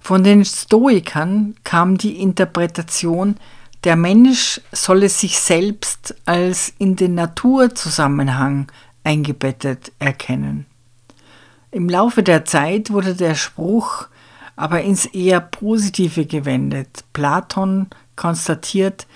[0.00, 3.36] Von den Stoikern kam die Interpretation,
[3.84, 8.70] der Mensch solle sich selbst als in den Naturzusammenhang
[9.04, 10.66] eingebettet erkennen.
[11.70, 14.08] Im Laufe der Zeit wurde der Spruch
[14.56, 17.04] aber ins eher Positive gewendet.
[17.14, 19.06] Platon konstatiert,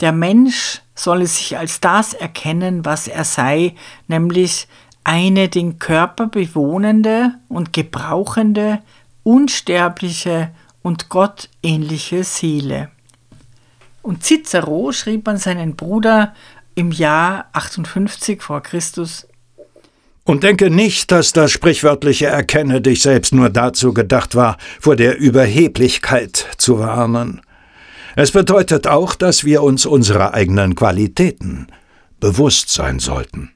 [0.00, 3.74] der Mensch solle sich als das erkennen, was er sei,
[4.06, 4.68] nämlich
[5.02, 8.80] eine den Körper bewohnende und gebrauchende,
[9.22, 10.50] unsterbliche
[10.82, 12.90] und gottähnliche Seele.
[14.02, 16.34] Und Cicero schrieb an seinen Bruder
[16.74, 19.26] im Jahr 58 vor Christus
[20.24, 25.18] und denke nicht, dass das sprichwörtliche Erkenne dich selbst nur dazu gedacht war, vor der
[25.18, 27.40] Überheblichkeit zu warnen.
[28.14, 31.66] Es bedeutet auch, dass wir uns unserer eigenen Qualitäten
[32.20, 33.50] bewusst sein sollten.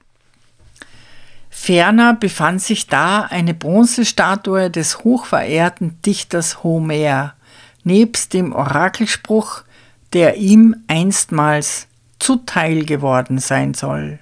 [1.66, 7.35] Ferner befand sich da eine Bronzestatue des hochverehrten Dichters Homer,
[7.83, 9.64] nebst dem Orakelspruch,
[10.12, 11.88] der ihm einstmals
[12.20, 14.20] zuteil geworden sein soll.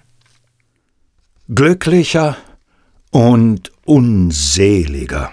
[1.54, 2.38] Glücklicher
[3.10, 5.30] und unseliger.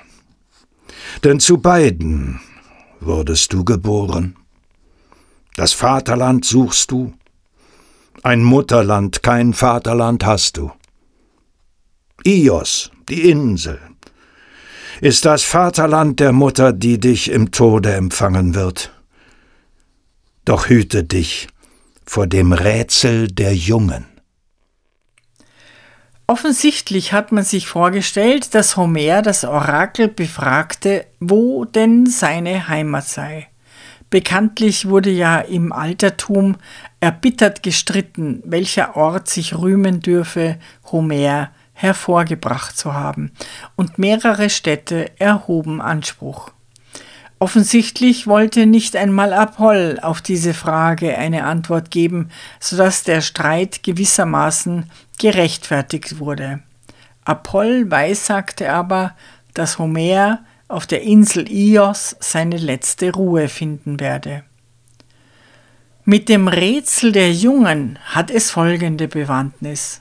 [1.23, 2.41] Denn zu beiden
[2.99, 4.35] wurdest du geboren.
[5.55, 7.13] Das Vaterland suchst du,
[8.21, 10.71] ein Mutterland, kein Vaterland hast du.
[12.23, 13.79] Ios, die Insel,
[15.01, 18.91] ist das Vaterland der Mutter, die dich im Tode empfangen wird.
[20.45, 21.47] Doch hüte dich
[22.05, 24.05] vor dem Rätsel der Jungen.
[26.27, 33.47] Offensichtlich hat man sich vorgestellt, dass Homer das Orakel befragte, wo denn seine Heimat sei.
[34.09, 36.57] Bekanntlich wurde ja im Altertum
[36.99, 40.59] erbittert gestritten, welcher Ort sich rühmen dürfe,
[40.91, 43.31] Homer hervorgebracht zu haben,
[43.75, 46.51] und mehrere Städte erhoben Anspruch.
[47.39, 54.89] Offensichtlich wollte nicht einmal Apoll auf diese Frage eine Antwort geben, sodass der Streit gewissermaßen
[55.17, 56.61] gerechtfertigt wurde.
[57.25, 59.15] Apoll weissagte aber,
[59.55, 64.43] dass Homer auf der Insel Ios seine letzte Ruhe finden werde.
[66.05, 70.00] Mit dem Rätsel der Jungen hat es folgende Bewandtnis.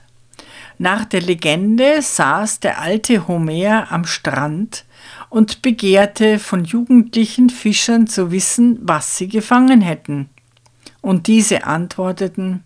[0.82, 4.86] Nach der Legende saß der alte Homer am Strand
[5.28, 10.30] und begehrte von jugendlichen Fischern zu wissen, was sie gefangen hätten.
[11.02, 12.64] Und diese antworteten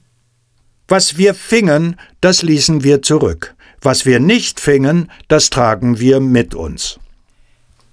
[0.86, 6.54] Was wir fingen, das ließen wir zurück, was wir nicht fingen, das tragen wir mit
[6.54, 7.00] uns.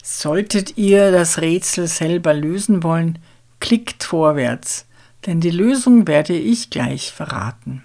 [0.03, 3.17] Solltet ihr das Rätsel selber lösen wollen,
[3.59, 4.85] klickt vorwärts,
[5.25, 7.81] denn die Lösung werde ich gleich verraten.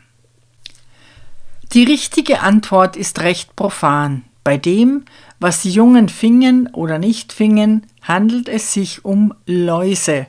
[1.76, 4.24] Die richtige Antwort ist recht profan.
[4.42, 5.04] Bei dem,
[5.40, 10.26] was die Jungen fingen oder nicht fingen, handelt es sich um Läuse.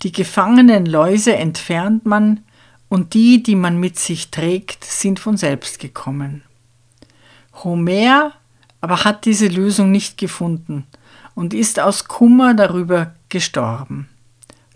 [0.00, 2.40] Die gefangenen Läuse entfernt man
[2.88, 6.42] und die, die man mit sich trägt, sind von selbst gekommen.
[7.62, 8.32] Homer
[8.80, 10.86] aber hat diese Lösung nicht gefunden
[11.34, 14.08] und ist aus Kummer darüber gestorben.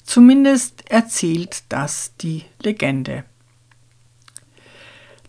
[0.05, 3.25] Zumindest erzählt das die Legende.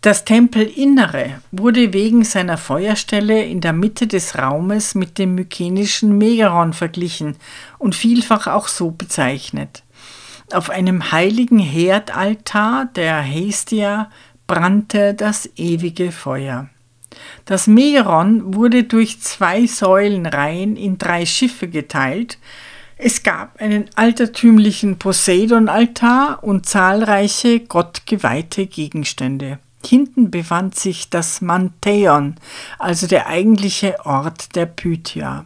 [0.03, 6.73] Das Tempelinnere wurde wegen seiner Feuerstelle in der Mitte des Raumes mit dem mykenischen Megaron
[6.73, 7.37] verglichen
[7.77, 9.83] und vielfach auch so bezeichnet.
[10.51, 14.11] Auf einem heiligen Herdaltar der Hestia
[14.45, 16.67] brannte das ewige Feuer.
[17.45, 22.39] Das Megaron wurde durch zwei Säulenreihen in drei Schiffe geteilt.
[22.97, 29.59] Es gab einen altertümlichen Poseidon-Altar und zahlreiche gottgeweihte Gegenstände.
[29.85, 32.35] Hinten befand sich das Mantheion,
[32.79, 35.45] also der eigentliche Ort der Pythia.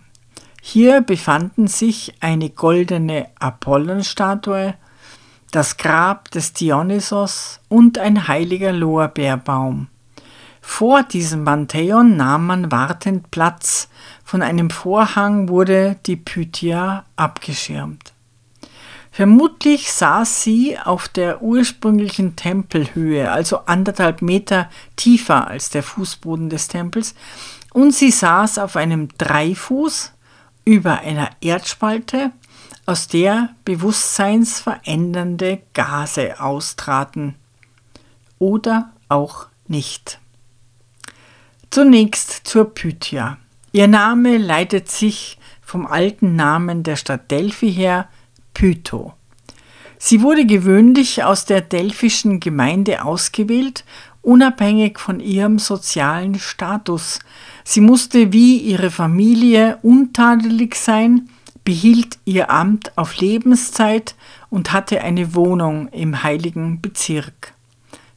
[0.61, 4.73] Hier befanden sich eine goldene Apollonstatue,
[5.51, 9.87] das Grab des Dionysos und ein heiliger Lorbeerbaum.
[10.61, 13.87] Vor diesem Mantheion nahm man wartend Platz,
[14.25, 18.13] von einem Vorhang wurde die Pythia abgeschirmt.
[19.17, 26.67] Vermutlich saß sie auf der ursprünglichen Tempelhöhe, also anderthalb Meter tiefer als der Fußboden des
[26.67, 27.15] Tempels,
[27.73, 30.13] und sie saß auf einem Dreifuß
[30.65, 32.31] über einer Erdspalte,
[32.85, 37.33] aus der bewusstseinsverändernde Gase austraten.
[38.37, 40.19] Oder auch nicht.
[41.71, 43.39] Zunächst zur Pythia.
[43.71, 48.09] Ihr Name leitet sich vom alten Namen der Stadt Delphi her,
[48.57, 49.13] Pytho.
[49.99, 53.85] Sie wurde gewöhnlich aus der delphischen Gemeinde ausgewählt,
[54.23, 57.19] unabhängig von ihrem sozialen Status.
[57.63, 61.29] Sie musste wie ihre Familie untadelig sein,
[61.63, 64.15] behielt ihr Amt auf Lebenszeit
[64.49, 67.53] und hatte eine Wohnung im heiligen Bezirk.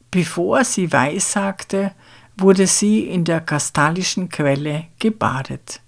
[0.09, 1.91] Bevor sie weissagte,
[2.35, 5.80] wurde sie in der kastalischen Quelle gebadet.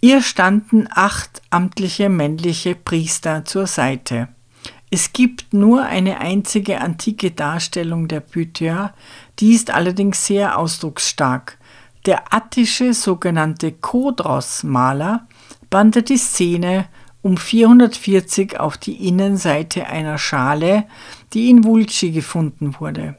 [0.00, 4.28] Ihr standen acht amtliche männliche Priester zur Seite.
[4.90, 8.94] Es gibt nur eine einzige antike Darstellung der Pythia,
[9.40, 11.58] die ist allerdings sehr ausdrucksstark.
[12.06, 15.26] Der attische sogenannte Kodros-Maler
[15.68, 16.86] bannte die Szene
[17.20, 20.84] um 440 auf die Innenseite einer Schale,
[21.34, 23.16] die in Vulci gefunden wurde.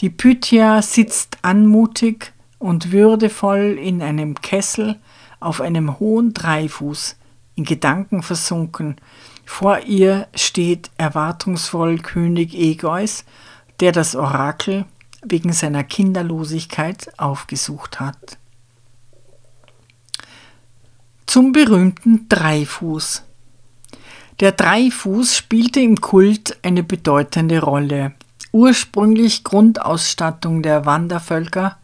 [0.00, 5.00] Die Pythia sitzt anmutig und würdevoll in einem Kessel,
[5.40, 7.16] auf einem hohen Dreifuß,
[7.56, 8.96] in Gedanken versunken.
[9.44, 13.24] Vor ihr steht erwartungsvoll König Egeus,
[13.80, 14.84] der das Orakel
[15.22, 18.38] wegen seiner Kinderlosigkeit aufgesucht hat.
[21.26, 23.24] Zum berühmten Dreifuß.
[24.40, 28.12] Der Dreifuß spielte im Kult eine bedeutende Rolle.
[28.52, 31.76] Ursprünglich Grundausstattung der Wandervölker,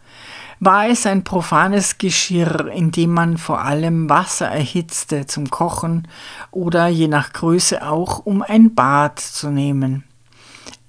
[0.60, 6.08] war es ein profanes Geschirr, in dem man vor allem Wasser erhitzte zum Kochen
[6.50, 10.04] oder je nach Größe auch, um ein Bad zu nehmen.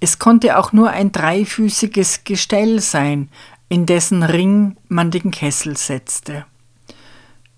[0.00, 3.28] Es konnte auch nur ein dreifüßiges Gestell sein,
[3.68, 6.46] in dessen Ring man den Kessel setzte.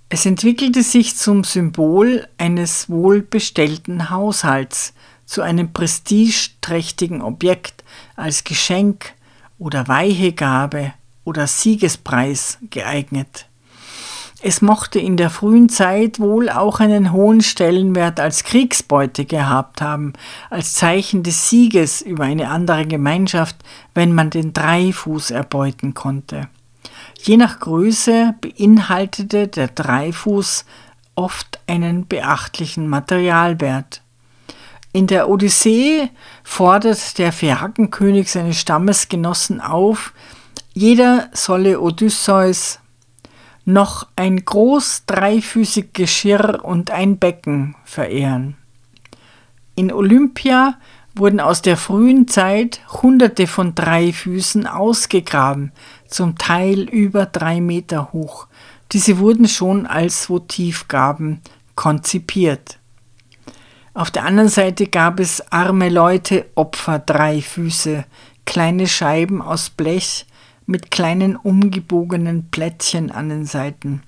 [0.08, 4.92] Es entwickelte sich zum Symbol eines wohlbestellten Haushalts,
[5.24, 7.84] zu einem prestigeträchtigen Objekt
[8.16, 9.12] als Geschenk
[9.60, 10.92] oder Weihegabe
[11.30, 13.46] oder Siegespreis geeignet.
[14.42, 20.14] Es mochte in der frühen Zeit wohl auch einen hohen Stellenwert als Kriegsbeute gehabt haben,
[20.48, 23.56] als Zeichen des Sieges über eine andere Gemeinschaft,
[23.94, 26.48] wenn man den Dreifuß erbeuten konnte.
[27.22, 30.64] Je nach Größe beinhaltete der Dreifuß
[31.14, 34.02] oft einen beachtlichen Materialwert.
[34.92, 36.10] In der Odyssee
[36.42, 40.12] fordert der Phäakenkönig seine Stammesgenossen auf,
[40.72, 42.78] jeder solle Odysseus
[43.64, 48.56] noch ein groß dreifüßig Geschirr und ein Becken verehren.
[49.74, 50.78] In Olympia
[51.14, 55.72] wurden aus der frühen Zeit hunderte von Dreifüßen ausgegraben,
[56.08, 58.46] zum Teil über drei Meter hoch.
[58.92, 61.40] Diese wurden schon als Votivgaben
[61.74, 62.78] konzipiert.
[63.92, 68.04] Auf der anderen Seite gab es arme Leute Opfer Dreifüße,
[68.46, 70.26] kleine Scheiben aus Blech
[70.70, 74.02] mit kleinen umgebogenen Plättchen an den Seiten.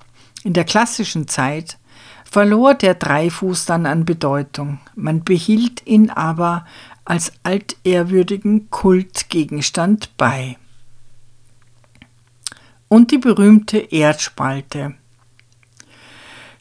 [0.44, 1.76] In der klassischen Zeit
[2.24, 4.78] verlor der Dreifuß dann an Bedeutung.
[4.94, 6.64] Man behielt ihn aber
[7.04, 10.56] als altehrwürdigen Kultgegenstand bei
[12.88, 14.94] und die berühmte Erdspalte.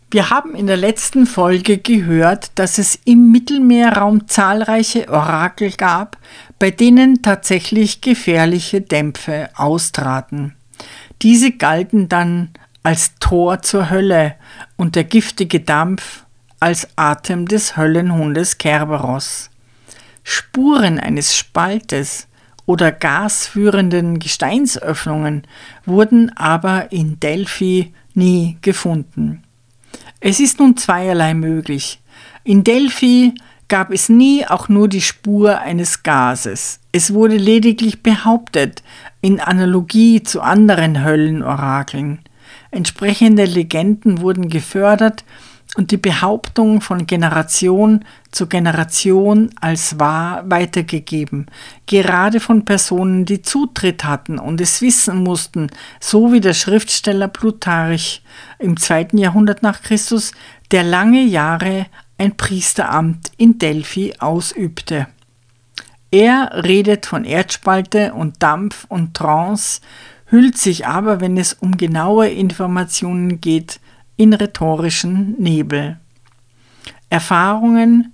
[0.10, 6.18] Wir haben in der letzten Folge gehört, dass es im Mittelmeerraum zahlreiche Orakel gab,
[6.62, 10.54] bei denen tatsächlich gefährliche Dämpfe austraten.
[11.24, 12.52] Diese galten dann
[12.84, 14.36] als Tor zur Hölle
[14.78, 16.24] und der giftige Dampf
[16.60, 19.50] als Atem des Höllenhundes Kerberos.
[20.24, 22.28] Spuren eines Spaltes
[22.68, 25.48] oder gasführenden Gesteinsöffnungen
[25.88, 29.42] wurden aber in Delphi nie gefunden.
[30.20, 32.02] Es ist nun zweierlei möglich.
[32.44, 33.34] In Delphi
[33.72, 36.82] gab es nie auch nur die Spur eines Gases.
[36.92, 38.84] Es wurde lediglich behauptet,
[39.22, 42.20] in Analogie zu anderen Höllenorakeln.
[42.72, 45.24] Entsprechende Legenden wurden gefördert
[45.78, 51.46] und die Behauptung von Generation zu Generation als wahr weitergegeben,
[51.86, 55.70] gerade von Personen, die Zutritt hatten und es wissen mussten,
[56.02, 58.22] so wie der Schriftsteller Plutarch
[58.60, 60.34] im zweiten Jahrhundert nach Christus,
[60.72, 61.86] der lange Jahre
[62.22, 65.08] ein Priesteramt in Delphi ausübte.
[66.12, 69.82] Er redet von Erdspalte und Dampf und Trance,
[70.28, 73.80] hüllt sich aber, wenn es um genaue Informationen geht,
[74.18, 76.00] in rhetorischen Nebel.
[77.10, 78.14] Erfahrungen,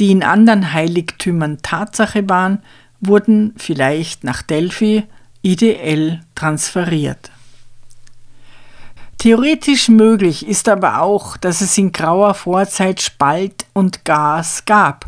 [0.00, 2.58] die in anderen Heiligtümern Tatsache waren,
[2.98, 5.04] wurden vielleicht nach Delphi
[5.42, 7.30] ideell transferiert.
[9.18, 15.06] Theoretisch möglich ist aber auch, dass es in grauer Vorzeit Spalt und Gas gab,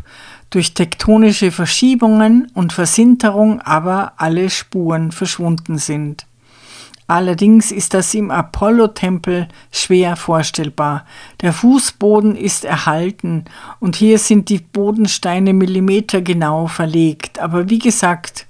[0.49, 6.25] durch tektonische Verschiebungen und Versinterung aber alle Spuren verschwunden sind.
[7.09, 11.05] Allerdings ist das im Apollo-Tempel schwer vorstellbar.
[11.41, 13.45] Der Fußboden ist erhalten
[13.79, 17.39] und hier sind die Bodensteine millimetergenau verlegt.
[17.39, 18.46] Aber wie gesagt,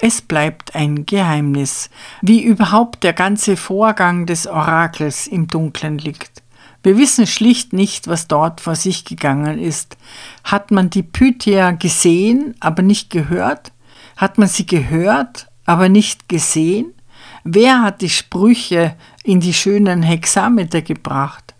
[0.00, 1.90] es bleibt ein Geheimnis,
[2.22, 6.42] wie überhaupt der ganze Vorgang des Orakels im Dunkeln liegt.
[6.84, 9.96] Wir wissen schlicht nicht, was dort vor sich gegangen ist.
[10.44, 13.72] Hat man die Pythia gesehen, aber nicht gehört?
[14.16, 16.94] Hat man sie gehört, aber nicht gesehen?
[17.42, 18.94] Wer hat die Sprüche
[19.24, 21.54] in die schönen Hexameter gebracht?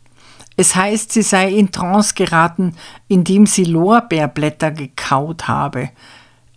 [0.57, 2.75] Es heißt, sie sei in Trance geraten,
[3.09, 5.91] indem sie Lorbeerblätter gekaut habe.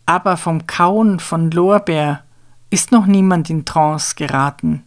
[0.05, 2.23] Aber vom Kauen von Lorbeer
[2.69, 4.83] ist noch niemand in Trance geraten.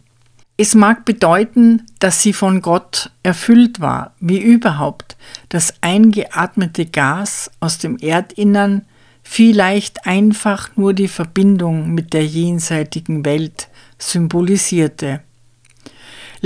[0.57, 5.17] Es mag bedeuten, dass sie von Gott erfüllt war, wie überhaupt
[5.49, 8.83] das eingeatmete Gas aus dem Erdinnern
[9.25, 15.23] vielleicht einfach nur die Verbindung mit der jenseitigen Welt symbolisierte.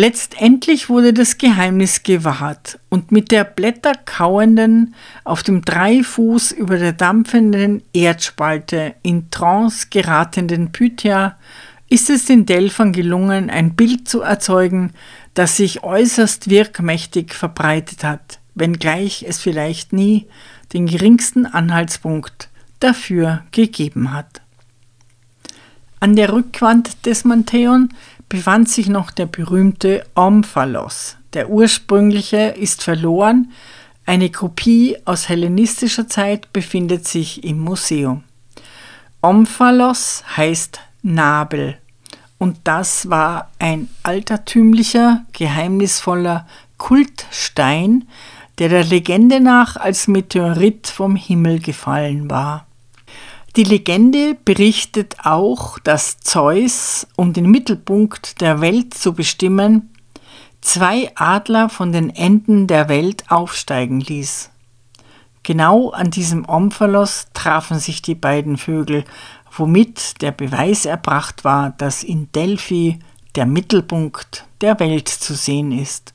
[0.00, 4.94] Letztendlich wurde das Geheimnis gewahrt und mit der blätterkauenden,
[5.24, 11.36] auf dem Dreifuß über der dampfenden Erdspalte in Trance geratenen Pythia
[11.88, 14.92] ist es den Delphern gelungen, ein Bild zu erzeugen,
[15.34, 20.28] das sich äußerst wirkmächtig verbreitet hat, wenngleich es vielleicht nie
[20.74, 24.42] den geringsten Anhaltspunkt dafür gegeben hat.
[25.98, 27.88] An der Rückwand des Mantheon
[28.28, 31.16] befand sich noch der berühmte Omphalos.
[31.32, 33.52] Der ursprüngliche ist verloren,
[34.06, 38.24] eine Kopie aus hellenistischer Zeit befindet sich im Museum.
[39.20, 41.76] Omphalos heißt Nabel
[42.38, 46.46] und das war ein altertümlicher, geheimnisvoller
[46.78, 48.08] Kultstein,
[48.58, 52.67] der der Legende nach als Meteorit vom Himmel gefallen war.
[53.58, 59.92] Die Legende berichtet auch, dass Zeus, um den Mittelpunkt der Welt zu bestimmen,
[60.60, 64.50] zwei Adler von den Enden der Welt aufsteigen ließ.
[65.42, 69.04] Genau an diesem Omphalos trafen sich die beiden Vögel,
[69.50, 73.00] womit der Beweis erbracht war, dass in Delphi
[73.34, 76.14] der Mittelpunkt der Welt zu sehen ist.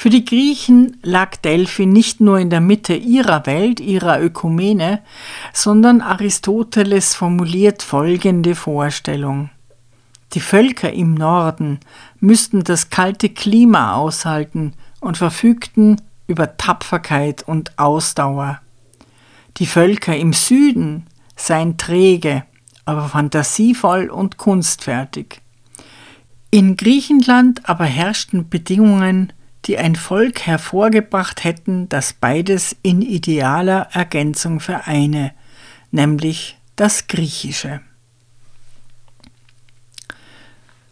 [0.00, 5.02] Für die Griechen lag Delphi nicht nur in der Mitte ihrer Welt, ihrer Ökumene,
[5.52, 9.50] sondern Aristoteles formuliert folgende Vorstellung.
[10.34, 11.80] Die Völker im Norden
[12.20, 18.60] müssten das kalte Klima aushalten und verfügten über Tapferkeit und Ausdauer.
[19.56, 22.44] Die Völker im Süden seien träge,
[22.84, 25.40] aber fantasievoll und kunstfertig.
[26.52, 29.32] In Griechenland aber herrschten Bedingungen,
[29.66, 35.32] die ein Volk hervorgebracht hätten, das beides in idealer Ergänzung vereine,
[35.90, 37.80] nämlich das Griechische.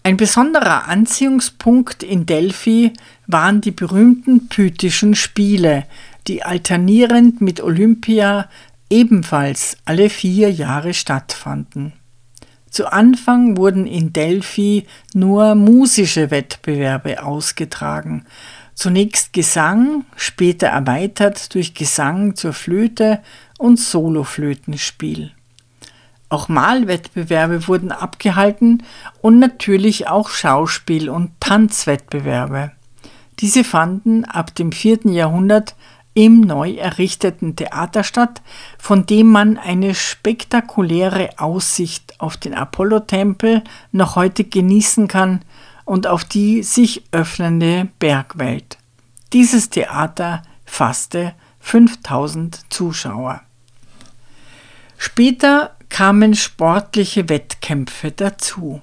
[0.02, 2.92] Ein besonderer Anziehungspunkt in Delphi
[3.26, 5.84] waren die berühmten Pythischen Spiele,
[6.28, 8.48] die alternierend mit Olympia
[8.88, 11.92] ebenfalls alle vier Jahre stattfanden.
[12.70, 18.26] Zu Anfang wurden in Delphi nur musische Wettbewerbe ausgetragen,
[18.76, 23.22] Zunächst Gesang, später erweitert durch Gesang zur Flöte
[23.56, 25.32] und Soloflötenspiel.
[26.28, 28.82] Auch Malwettbewerbe wurden abgehalten
[29.22, 32.72] und natürlich auch Schauspiel- und Tanzwettbewerbe.
[33.40, 35.06] Diese fanden ab dem 4.
[35.06, 35.74] Jahrhundert
[36.12, 38.42] im neu errichteten Theater statt,
[38.78, 45.40] von dem man eine spektakuläre Aussicht auf den Apollotempel noch heute genießen kann
[45.86, 48.76] und auf die sich öffnende Bergwelt.
[49.32, 53.40] Dieses Theater fasste 5000 Zuschauer.
[54.98, 58.82] Später kamen sportliche Wettkämpfe dazu.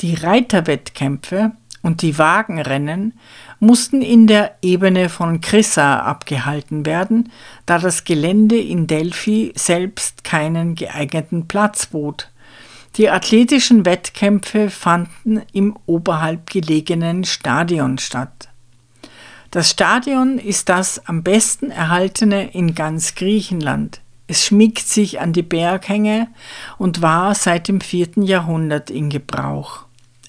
[0.00, 1.52] Die Reiterwettkämpfe
[1.82, 3.18] und die Wagenrennen
[3.60, 7.30] mussten in der Ebene von Chryssa abgehalten werden,
[7.66, 12.30] da das Gelände in Delphi selbst keinen geeigneten Platz bot.
[12.96, 18.48] Die athletischen Wettkämpfe fanden im oberhalb gelegenen Stadion statt.
[19.50, 24.00] Das Stadion ist das am besten erhaltene in ganz Griechenland.
[24.28, 26.28] Es schmiegt sich an die Berghänge
[26.78, 28.22] und war seit dem 4.
[28.22, 29.86] Jahrhundert in Gebrauch.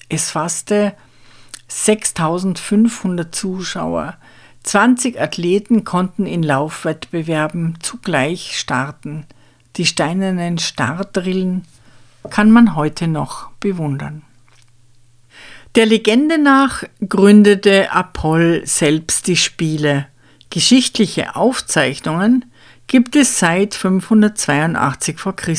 [0.08, 0.94] Es fasste
[1.68, 4.16] 6500 Zuschauer.
[4.64, 9.24] 20 Athleten konnten in Laufwettbewerben zugleich starten.
[9.76, 11.64] Die steinernen Startrillen
[12.26, 14.22] kann man heute noch bewundern.
[15.74, 20.06] Der Legende nach gründete Apoll selbst die Spiele.
[20.48, 22.46] Geschichtliche Aufzeichnungen
[22.86, 25.32] gibt es seit 582 v.
[25.32, 25.54] Chr.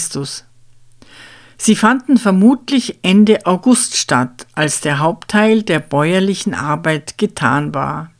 [1.57, 8.11] Sie fanden vermutlich Ende August statt, als der Hauptteil der bäuerlichen Arbeit getan war.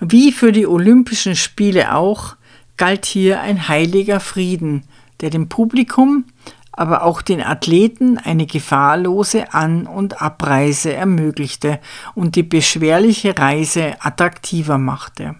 [0.00, 2.36] Wie für die Olympischen Spiele auch,
[2.76, 4.84] galt hier ein heiliger Frieden,
[5.20, 6.24] der dem Publikum
[6.72, 11.80] aber auch den Athleten eine gefahrlose An- und Abreise ermöglichte
[12.14, 15.36] und die beschwerliche Reise attraktiver machte.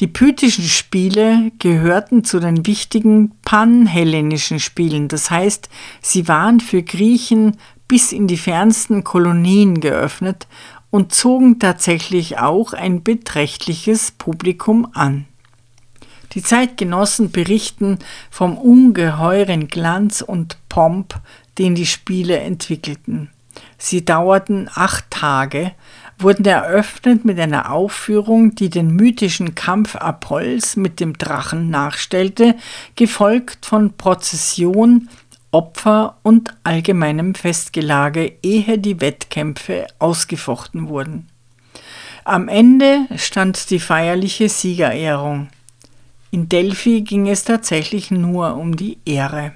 [0.00, 5.68] Die pythischen Spiele gehörten zu den wichtigen panhellenischen Spielen, das heißt,
[6.00, 10.46] sie waren für Griechen bis in die fernsten Kolonien geöffnet
[10.90, 15.26] und zogen tatsächlich auch ein beträchtliches Publikum an.
[16.32, 17.98] Die Zeitgenossen berichten
[18.30, 21.20] vom ungeheuren Glanz und Pomp,
[21.58, 23.30] den die Spiele entwickelten.
[23.78, 25.72] Sie dauerten acht Tage,
[26.18, 32.54] wurden eröffnet mit einer Aufführung, die den mythischen Kampf Apolls mit dem Drachen nachstellte,
[32.94, 35.08] gefolgt von Prozession,
[35.50, 41.26] Opfer und allgemeinem Festgelage, ehe die Wettkämpfe ausgefochten wurden.
[42.24, 45.48] Am Ende stand die feierliche Siegerehrung.
[46.30, 49.54] In Delphi ging es tatsächlich nur um die Ehre.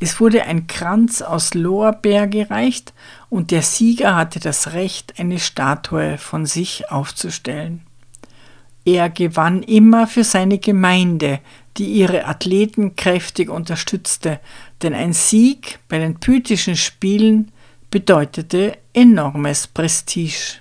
[0.00, 2.92] Es wurde ein Kranz aus Lorbeer gereicht
[3.30, 7.82] und der Sieger hatte das Recht, eine Statue von sich aufzustellen.
[8.84, 11.40] Er gewann immer für seine Gemeinde,
[11.76, 14.40] die ihre Athleten kräftig unterstützte,
[14.82, 17.50] denn ein Sieg bei den pythischen Spielen
[17.90, 20.60] bedeutete enormes Prestige.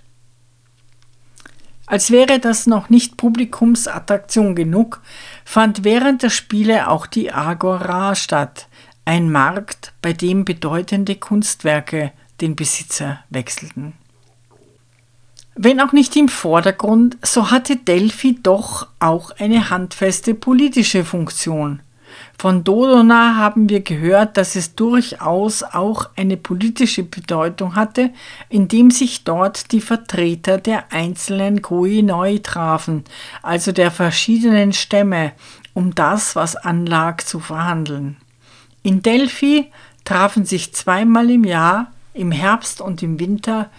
[1.87, 5.01] Als wäre das noch nicht Publikumsattraktion genug,
[5.45, 8.67] fand während der Spiele auch die Agora statt,
[9.05, 12.11] ein Markt, bei dem bedeutende Kunstwerke
[12.41, 13.93] den Besitzer wechselten.
[15.55, 21.79] Wenn auch nicht im Vordergrund, so hatte Delphi doch auch eine handfeste politische Funktion.
[22.39, 28.11] Von Dodona haben wir gehört, dass es durchaus auch eine politische Bedeutung hatte,
[28.47, 33.05] indem sich dort die Vertreter der einzelnen Koinoi trafen,
[33.41, 35.31] also der verschiedenen Stämme,
[35.73, 38.17] um das, was anlag, zu verhandeln.
[38.83, 39.71] In Delphi
[40.05, 43.71] trafen sich zweimal im Jahr, im Herbst und im Winter,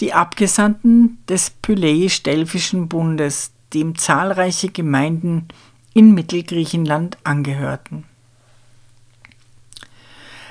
[0.00, 5.48] die Abgesandten des Pyläisch-Delphischen Bundes, dem zahlreiche Gemeinden
[5.96, 8.04] in Mittelgriechenland angehörten.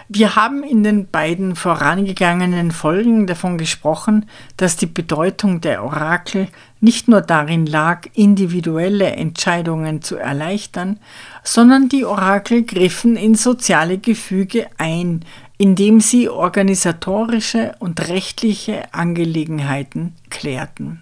[0.10, 4.26] Wir haben in den beiden vorangegangenen Folgen davon gesprochen,
[4.58, 6.48] dass die Bedeutung der Orakel
[6.80, 11.00] nicht nur darin lag, individuelle Entscheidungen zu erleichtern,
[11.44, 15.26] sondern die Orakel griffen in soziale Gefüge ein,
[15.60, 21.02] indem sie organisatorische und rechtliche Angelegenheiten klärten.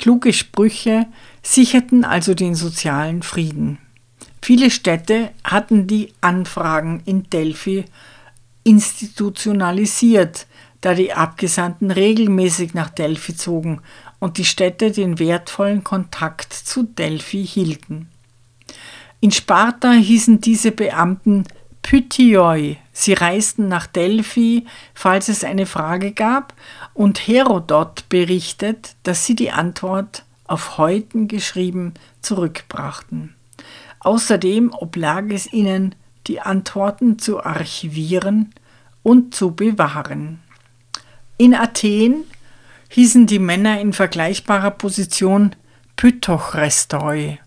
[0.00, 1.06] Kluge Sprüche
[1.42, 3.78] sicherten also den sozialen Frieden.
[4.42, 7.84] Viele Städte hatten die Anfragen in Delphi
[8.64, 10.46] institutionalisiert,
[10.80, 13.80] da die Abgesandten regelmäßig nach Delphi zogen
[14.18, 18.08] und die Städte den wertvollen Kontakt zu Delphi hielten.
[19.20, 21.44] In Sparta hießen diese Beamten
[21.82, 22.78] Pythioi.
[22.92, 26.54] Sie reisten nach Delphi, falls es eine Frage gab,
[26.94, 33.34] und Herodot berichtet, dass sie die Antwort auf Häuten geschrieben zurückbrachten.
[34.00, 35.94] Außerdem oblag es ihnen,
[36.26, 38.52] die Antworten zu archivieren
[39.02, 40.40] und zu bewahren.
[41.36, 42.24] In Athen
[42.88, 45.54] hießen die Männer in vergleichbarer Position
[45.96, 47.38] Pythochrestoi.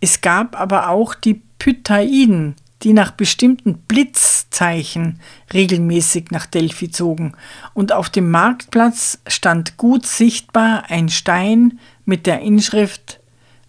[0.00, 5.20] Es gab aber auch die Pythaiden, die nach bestimmten Blitzzeichen
[5.52, 7.32] regelmäßig nach Delphi zogen,
[7.74, 13.20] und auf dem Marktplatz stand gut sichtbar ein Stein mit der Inschrift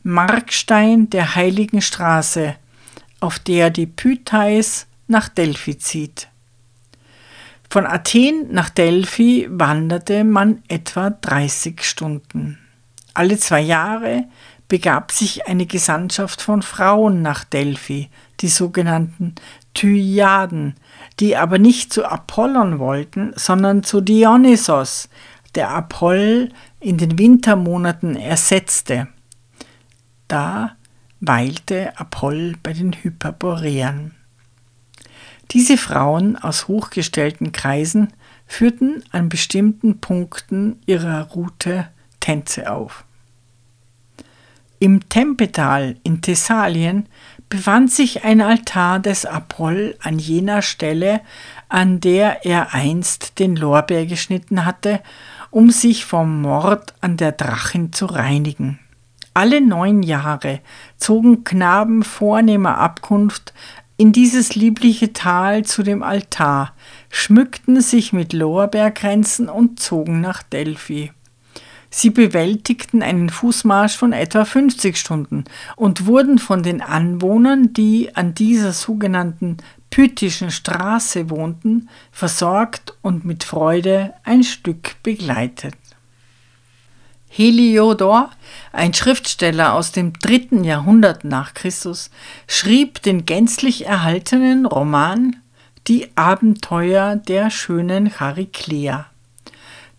[0.01, 2.55] Markstein der heiligen Straße,
[3.19, 6.29] auf der die Pythais nach Delphi zieht.
[7.69, 12.57] Von Athen nach Delphi wanderte man etwa 30 Stunden.
[13.13, 14.23] Alle zwei Jahre
[14.69, 18.09] begab sich eine Gesandtschaft von Frauen nach Delphi,
[18.39, 19.35] die sogenannten
[19.73, 20.75] Thyiaden,
[21.19, 25.09] die aber nicht zu Apollon wollten, sondern zu Dionysos,
[25.55, 29.07] der Apoll in den Wintermonaten ersetzte.
[30.27, 30.75] Da
[31.19, 34.15] weilte Apoll bei den Hyperboreern.
[35.51, 38.13] Diese Frauen aus hochgestellten Kreisen
[38.45, 41.89] führten an bestimmten Punkten ihrer Route
[42.19, 43.03] Tänze auf.
[44.79, 47.07] Im Tempetal in Thessalien
[47.49, 51.21] befand sich ein Altar des Apoll an jener Stelle,
[51.67, 55.01] an der er einst den Lorbeer geschnitten hatte,
[55.51, 58.79] um sich vom Mord an der Drachin zu reinigen.
[59.33, 60.59] Alle neun Jahre
[60.97, 63.53] zogen Knaben vornehmer Abkunft
[63.97, 66.73] in dieses liebliche Tal zu dem Altar,
[67.09, 71.11] schmückten sich mit Lorbeerkränzen und zogen nach Delphi.
[71.89, 75.43] Sie bewältigten einen Fußmarsch von etwa 50 Stunden
[75.75, 79.57] und wurden von den Anwohnern, die an dieser sogenannten
[79.89, 85.75] Pythischen Straße wohnten, versorgt und mit Freude ein Stück begleitet.
[87.29, 88.31] Heliodor,
[88.71, 92.09] ein Schriftsteller aus dem dritten Jahrhundert nach Christus,
[92.47, 95.35] schrieb den gänzlich erhaltenen Roman
[95.87, 99.05] Die Abenteuer der schönen Chariklea.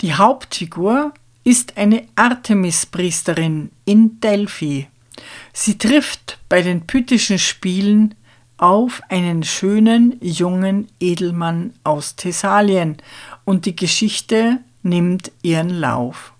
[0.01, 1.15] Die Hauptfigur
[1.45, 4.89] ist eine Artemis-Priesterin in Delphi.
[5.53, 8.15] Sie trifft bei den Pythischen Spielen
[8.61, 12.99] auf einen schönen jungen Edelmann aus Thessalien
[13.45, 16.35] und die Geschichte nimmt ihren Lauf.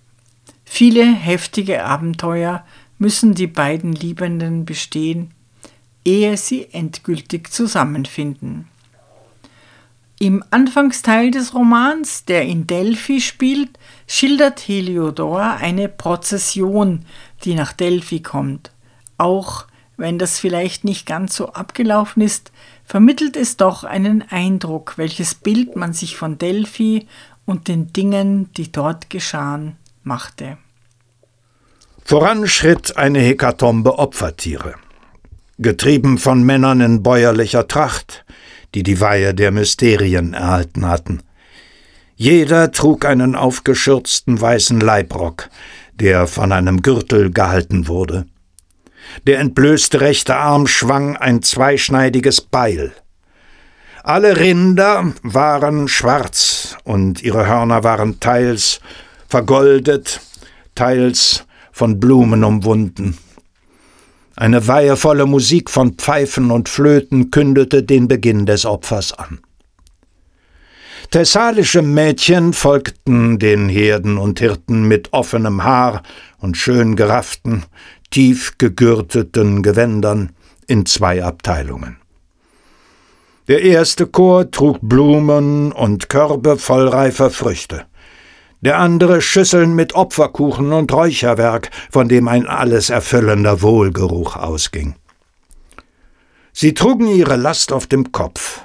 [0.63, 2.63] Viele heftige Abenteuer
[2.99, 5.31] müssen die beiden Liebenden bestehen,
[6.05, 8.67] ehe sie endgültig zusammenfinden.
[10.19, 17.05] Im Anfangsteil des Romans, der in Delphi spielt, schildert Heliodor eine Prozession,
[17.43, 18.71] die nach Delphi kommt.
[19.17, 19.65] Auch
[20.01, 22.51] wenn das vielleicht nicht ganz so abgelaufen ist,
[22.83, 27.07] vermittelt es doch einen Eindruck, welches Bild man sich von Delphi
[27.45, 30.57] und den Dingen, die dort geschahen, machte.
[32.03, 34.73] Voran schritt eine Hekatombe Opfertiere.
[35.59, 38.25] Getrieben von Männern in bäuerlicher Tracht,
[38.73, 41.21] die die Weihe der Mysterien erhalten hatten.
[42.15, 45.49] Jeder trug einen aufgeschürzten weißen Leibrock,
[45.93, 48.25] der von einem Gürtel gehalten wurde.
[49.27, 52.93] Der entblößte rechte Arm schwang ein zweischneidiges Beil.
[54.03, 58.79] Alle Rinder waren schwarz und ihre Hörner waren teils
[59.27, 60.21] vergoldet,
[60.73, 63.17] teils von Blumen umwunden.
[64.35, 69.39] Eine weihevolle Musik von Pfeifen und Flöten kündete den Beginn des Opfers an.
[71.11, 76.03] Thessalische Mädchen folgten den Herden und Hirten mit offenem Haar
[76.39, 77.65] und schön gerafften,
[78.11, 80.31] tief gegürteten Gewändern
[80.67, 81.97] in zwei Abteilungen.
[83.47, 87.85] Der erste Chor trug Blumen und Körbe voll reifer Früchte.
[88.61, 94.95] der andere Schüsseln mit Opferkuchen und Räucherwerk, von dem ein alles erfüllender Wohlgeruch ausging.
[96.53, 98.61] Sie trugen ihre Last auf dem Kopf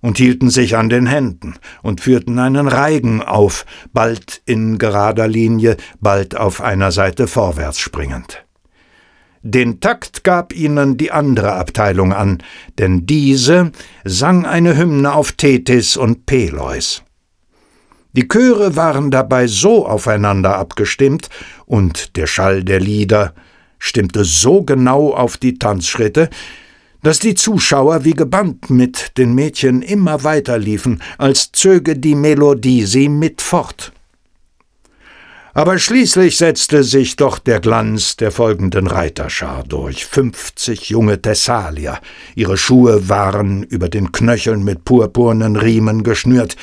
[0.00, 5.76] und hielten sich an den Händen und führten einen Reigen auf, bald in gerader Linie,
[6.00, 8.43] bald auf einer Seite vorwärts springend.
[9.46, 12.42] Den Takt gab ihnen die andere Abteilung an,
[12.78, 13.72] denn diese
[14.02, 17.02] sang eine Hymne auf Tethys und Peleus.
[18.14, 21.28] Die Chöre waren dabei so aufeinander abgestimmt,
[21.66, 23.34] und der Schall der Lieder
[23.78, 26.30] stimmte so genau auf die Tanzschritte,
[27.02, 32.86] dass die Zuschauer wie gebannt mit den Mädchen immer weiter liefen, als zöge die Melodie
[32.86, 33.92] sie mit fort.
[35.56, 40.04] Aber schließlich setzte sich doch der Glanz der folgenden Reiterschar durch.
[40.04, 42.00] Fünfzig junge Thessalier.
[42.34, 46.56] Ihre Schuhe waren über den Knöcheln mit purpurnen Riemen geschnürt.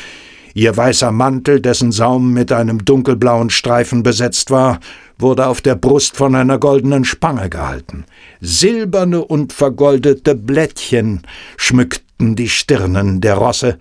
[0.54, 4.82] Ihr weißer Mantel, dessen Saum mit einem dunkelblauen Streifen besetzt war,
[5.18, 8.04] wurde auf der Brust von einer goldenen Spange gehalten.
[8.42, 11.22] Silberne und vergoldete Blättchen
[11.56, 13.78] schmückten die Stirnen der Rosse,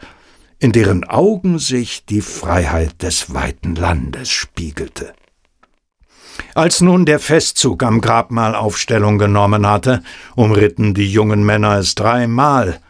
[0.61, 5.15] in deren Augen sich die Freiheit des weiten Landes spiegelte.
[6.55, 10.03] Als nun der Festzug am Grabmal Aufstellung genommen hatte,
[10.37, 12.81] umritten die jungen Männer es dreimal,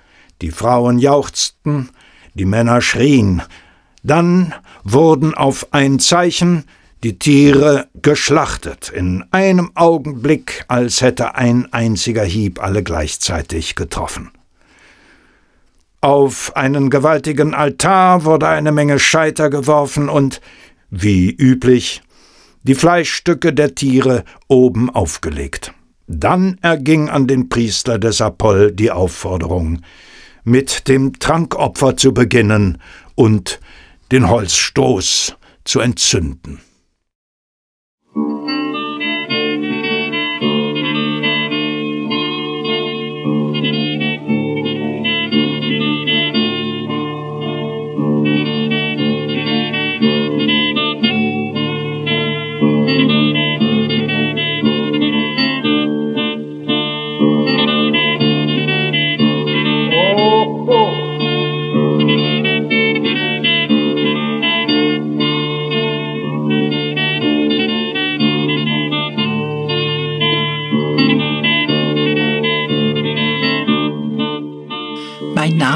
[0.42, 1.90] die Frauen jauchzten,
[2.34, 3.42] die Männer schrien,
[4.02, 6.64] dann wurden auf ein Zeichen
[7.02, 14.30] die Tiere geschlachtet, in einem Augenblick, als hätte ein einziger Hieb alle gleichzeitig getroffen.
[16.02, 20.40] Auf einen gewaltigen Altar wurde eine Menge Scheiter geworfen und,
[20.88, 22.02] wie üblich,
[22.62, 25.74] die Fleischstücke der Tiere oben aufgelegt.
[26.06, 29.82] Dann erging an den Priester des Apoll die Aufforderung,
[30.42, 32.78] mit dem Trankopfer zu beginnen
[33.14, 33.60] und
[34.10, 36.60] den Holzstoß zu entzünden.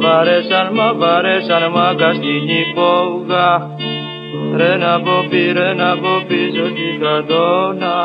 [0.00, 3.50] Βαρέσαν μα, βαρέσαν μα στην υπόγα.
[4.56, 7.96] Ρε να πω πει, ρε να πω πίσω στην κρατώνα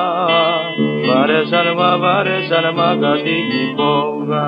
[1.07, 4.47] Βαρέσαν μα, βαρέσαν μα στην υπόγα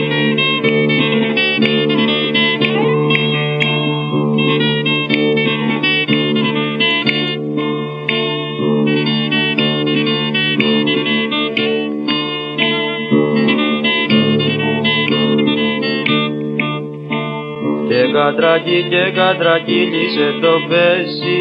[18.11, 21.39] κατρακί και κατρακύλισε το πέσι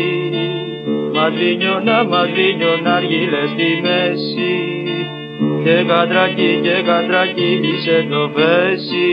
[1.15, 4.55] Μαδρίνιωνα, μαδρίνιωνα αργύλε στη μέση.
[5.65, 9.09] Και κατρακί και κατρακύλισε το πέσι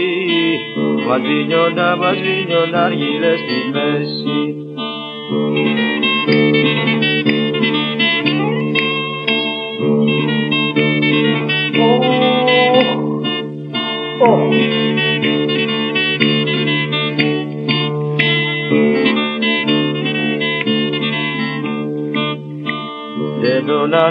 [1.07, 4.26] Μαδρίνιωνα, μαδρίνιωνα αργύλε στη μέση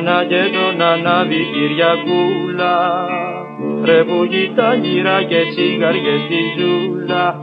[0.07, 3.07] το νανά και το νανάβι Κυριακούλα.
[3.85, 7.41] Ρε που τα γύρα και τσιγαριές στη ζούλα.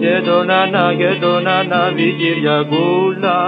[0.00, 3.38] Και το νανά και το νανάβι Κυριακούλα.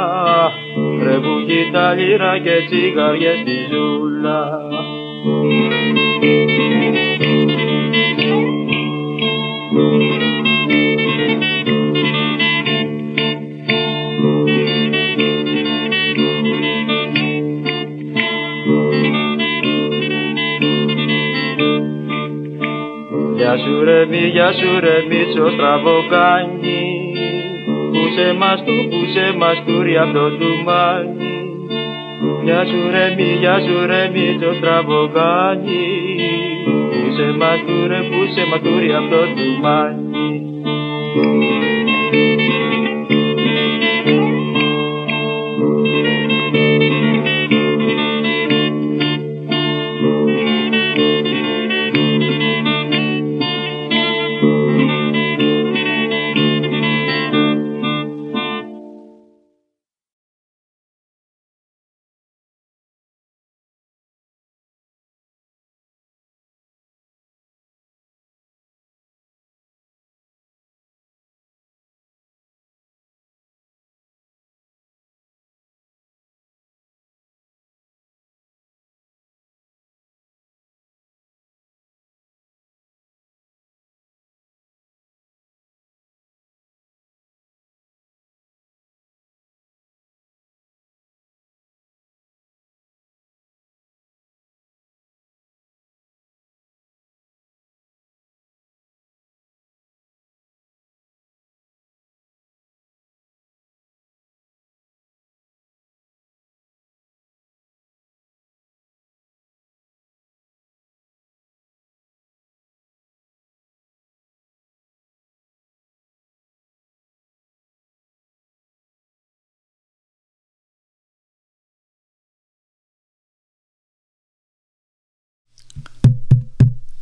[1.03, 1.35] Ρε που
[1.73, 4.64] τα γύρα και τσιγαριές στη ζούλα
[23.37, 26.83] Γεια σου ρε μη, γεια σου ρε μίτσο στραβοκάνι
[27.93, 31.35] Πούσε μας του, πούσε μας του ρε απ' το τουμάνι
[32.45, 35.87] Γεια σου ρε μη, γεια σου ρε μίτσο στραβοκάνι
[36.91, 40.04] Πούσε μας του ρε, πούσε μας του ρε απ' το τουμάνι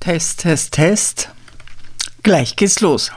[0.03, 1.29] Test, Test, Test.
[2.25, 3.13] Gleich geht's los.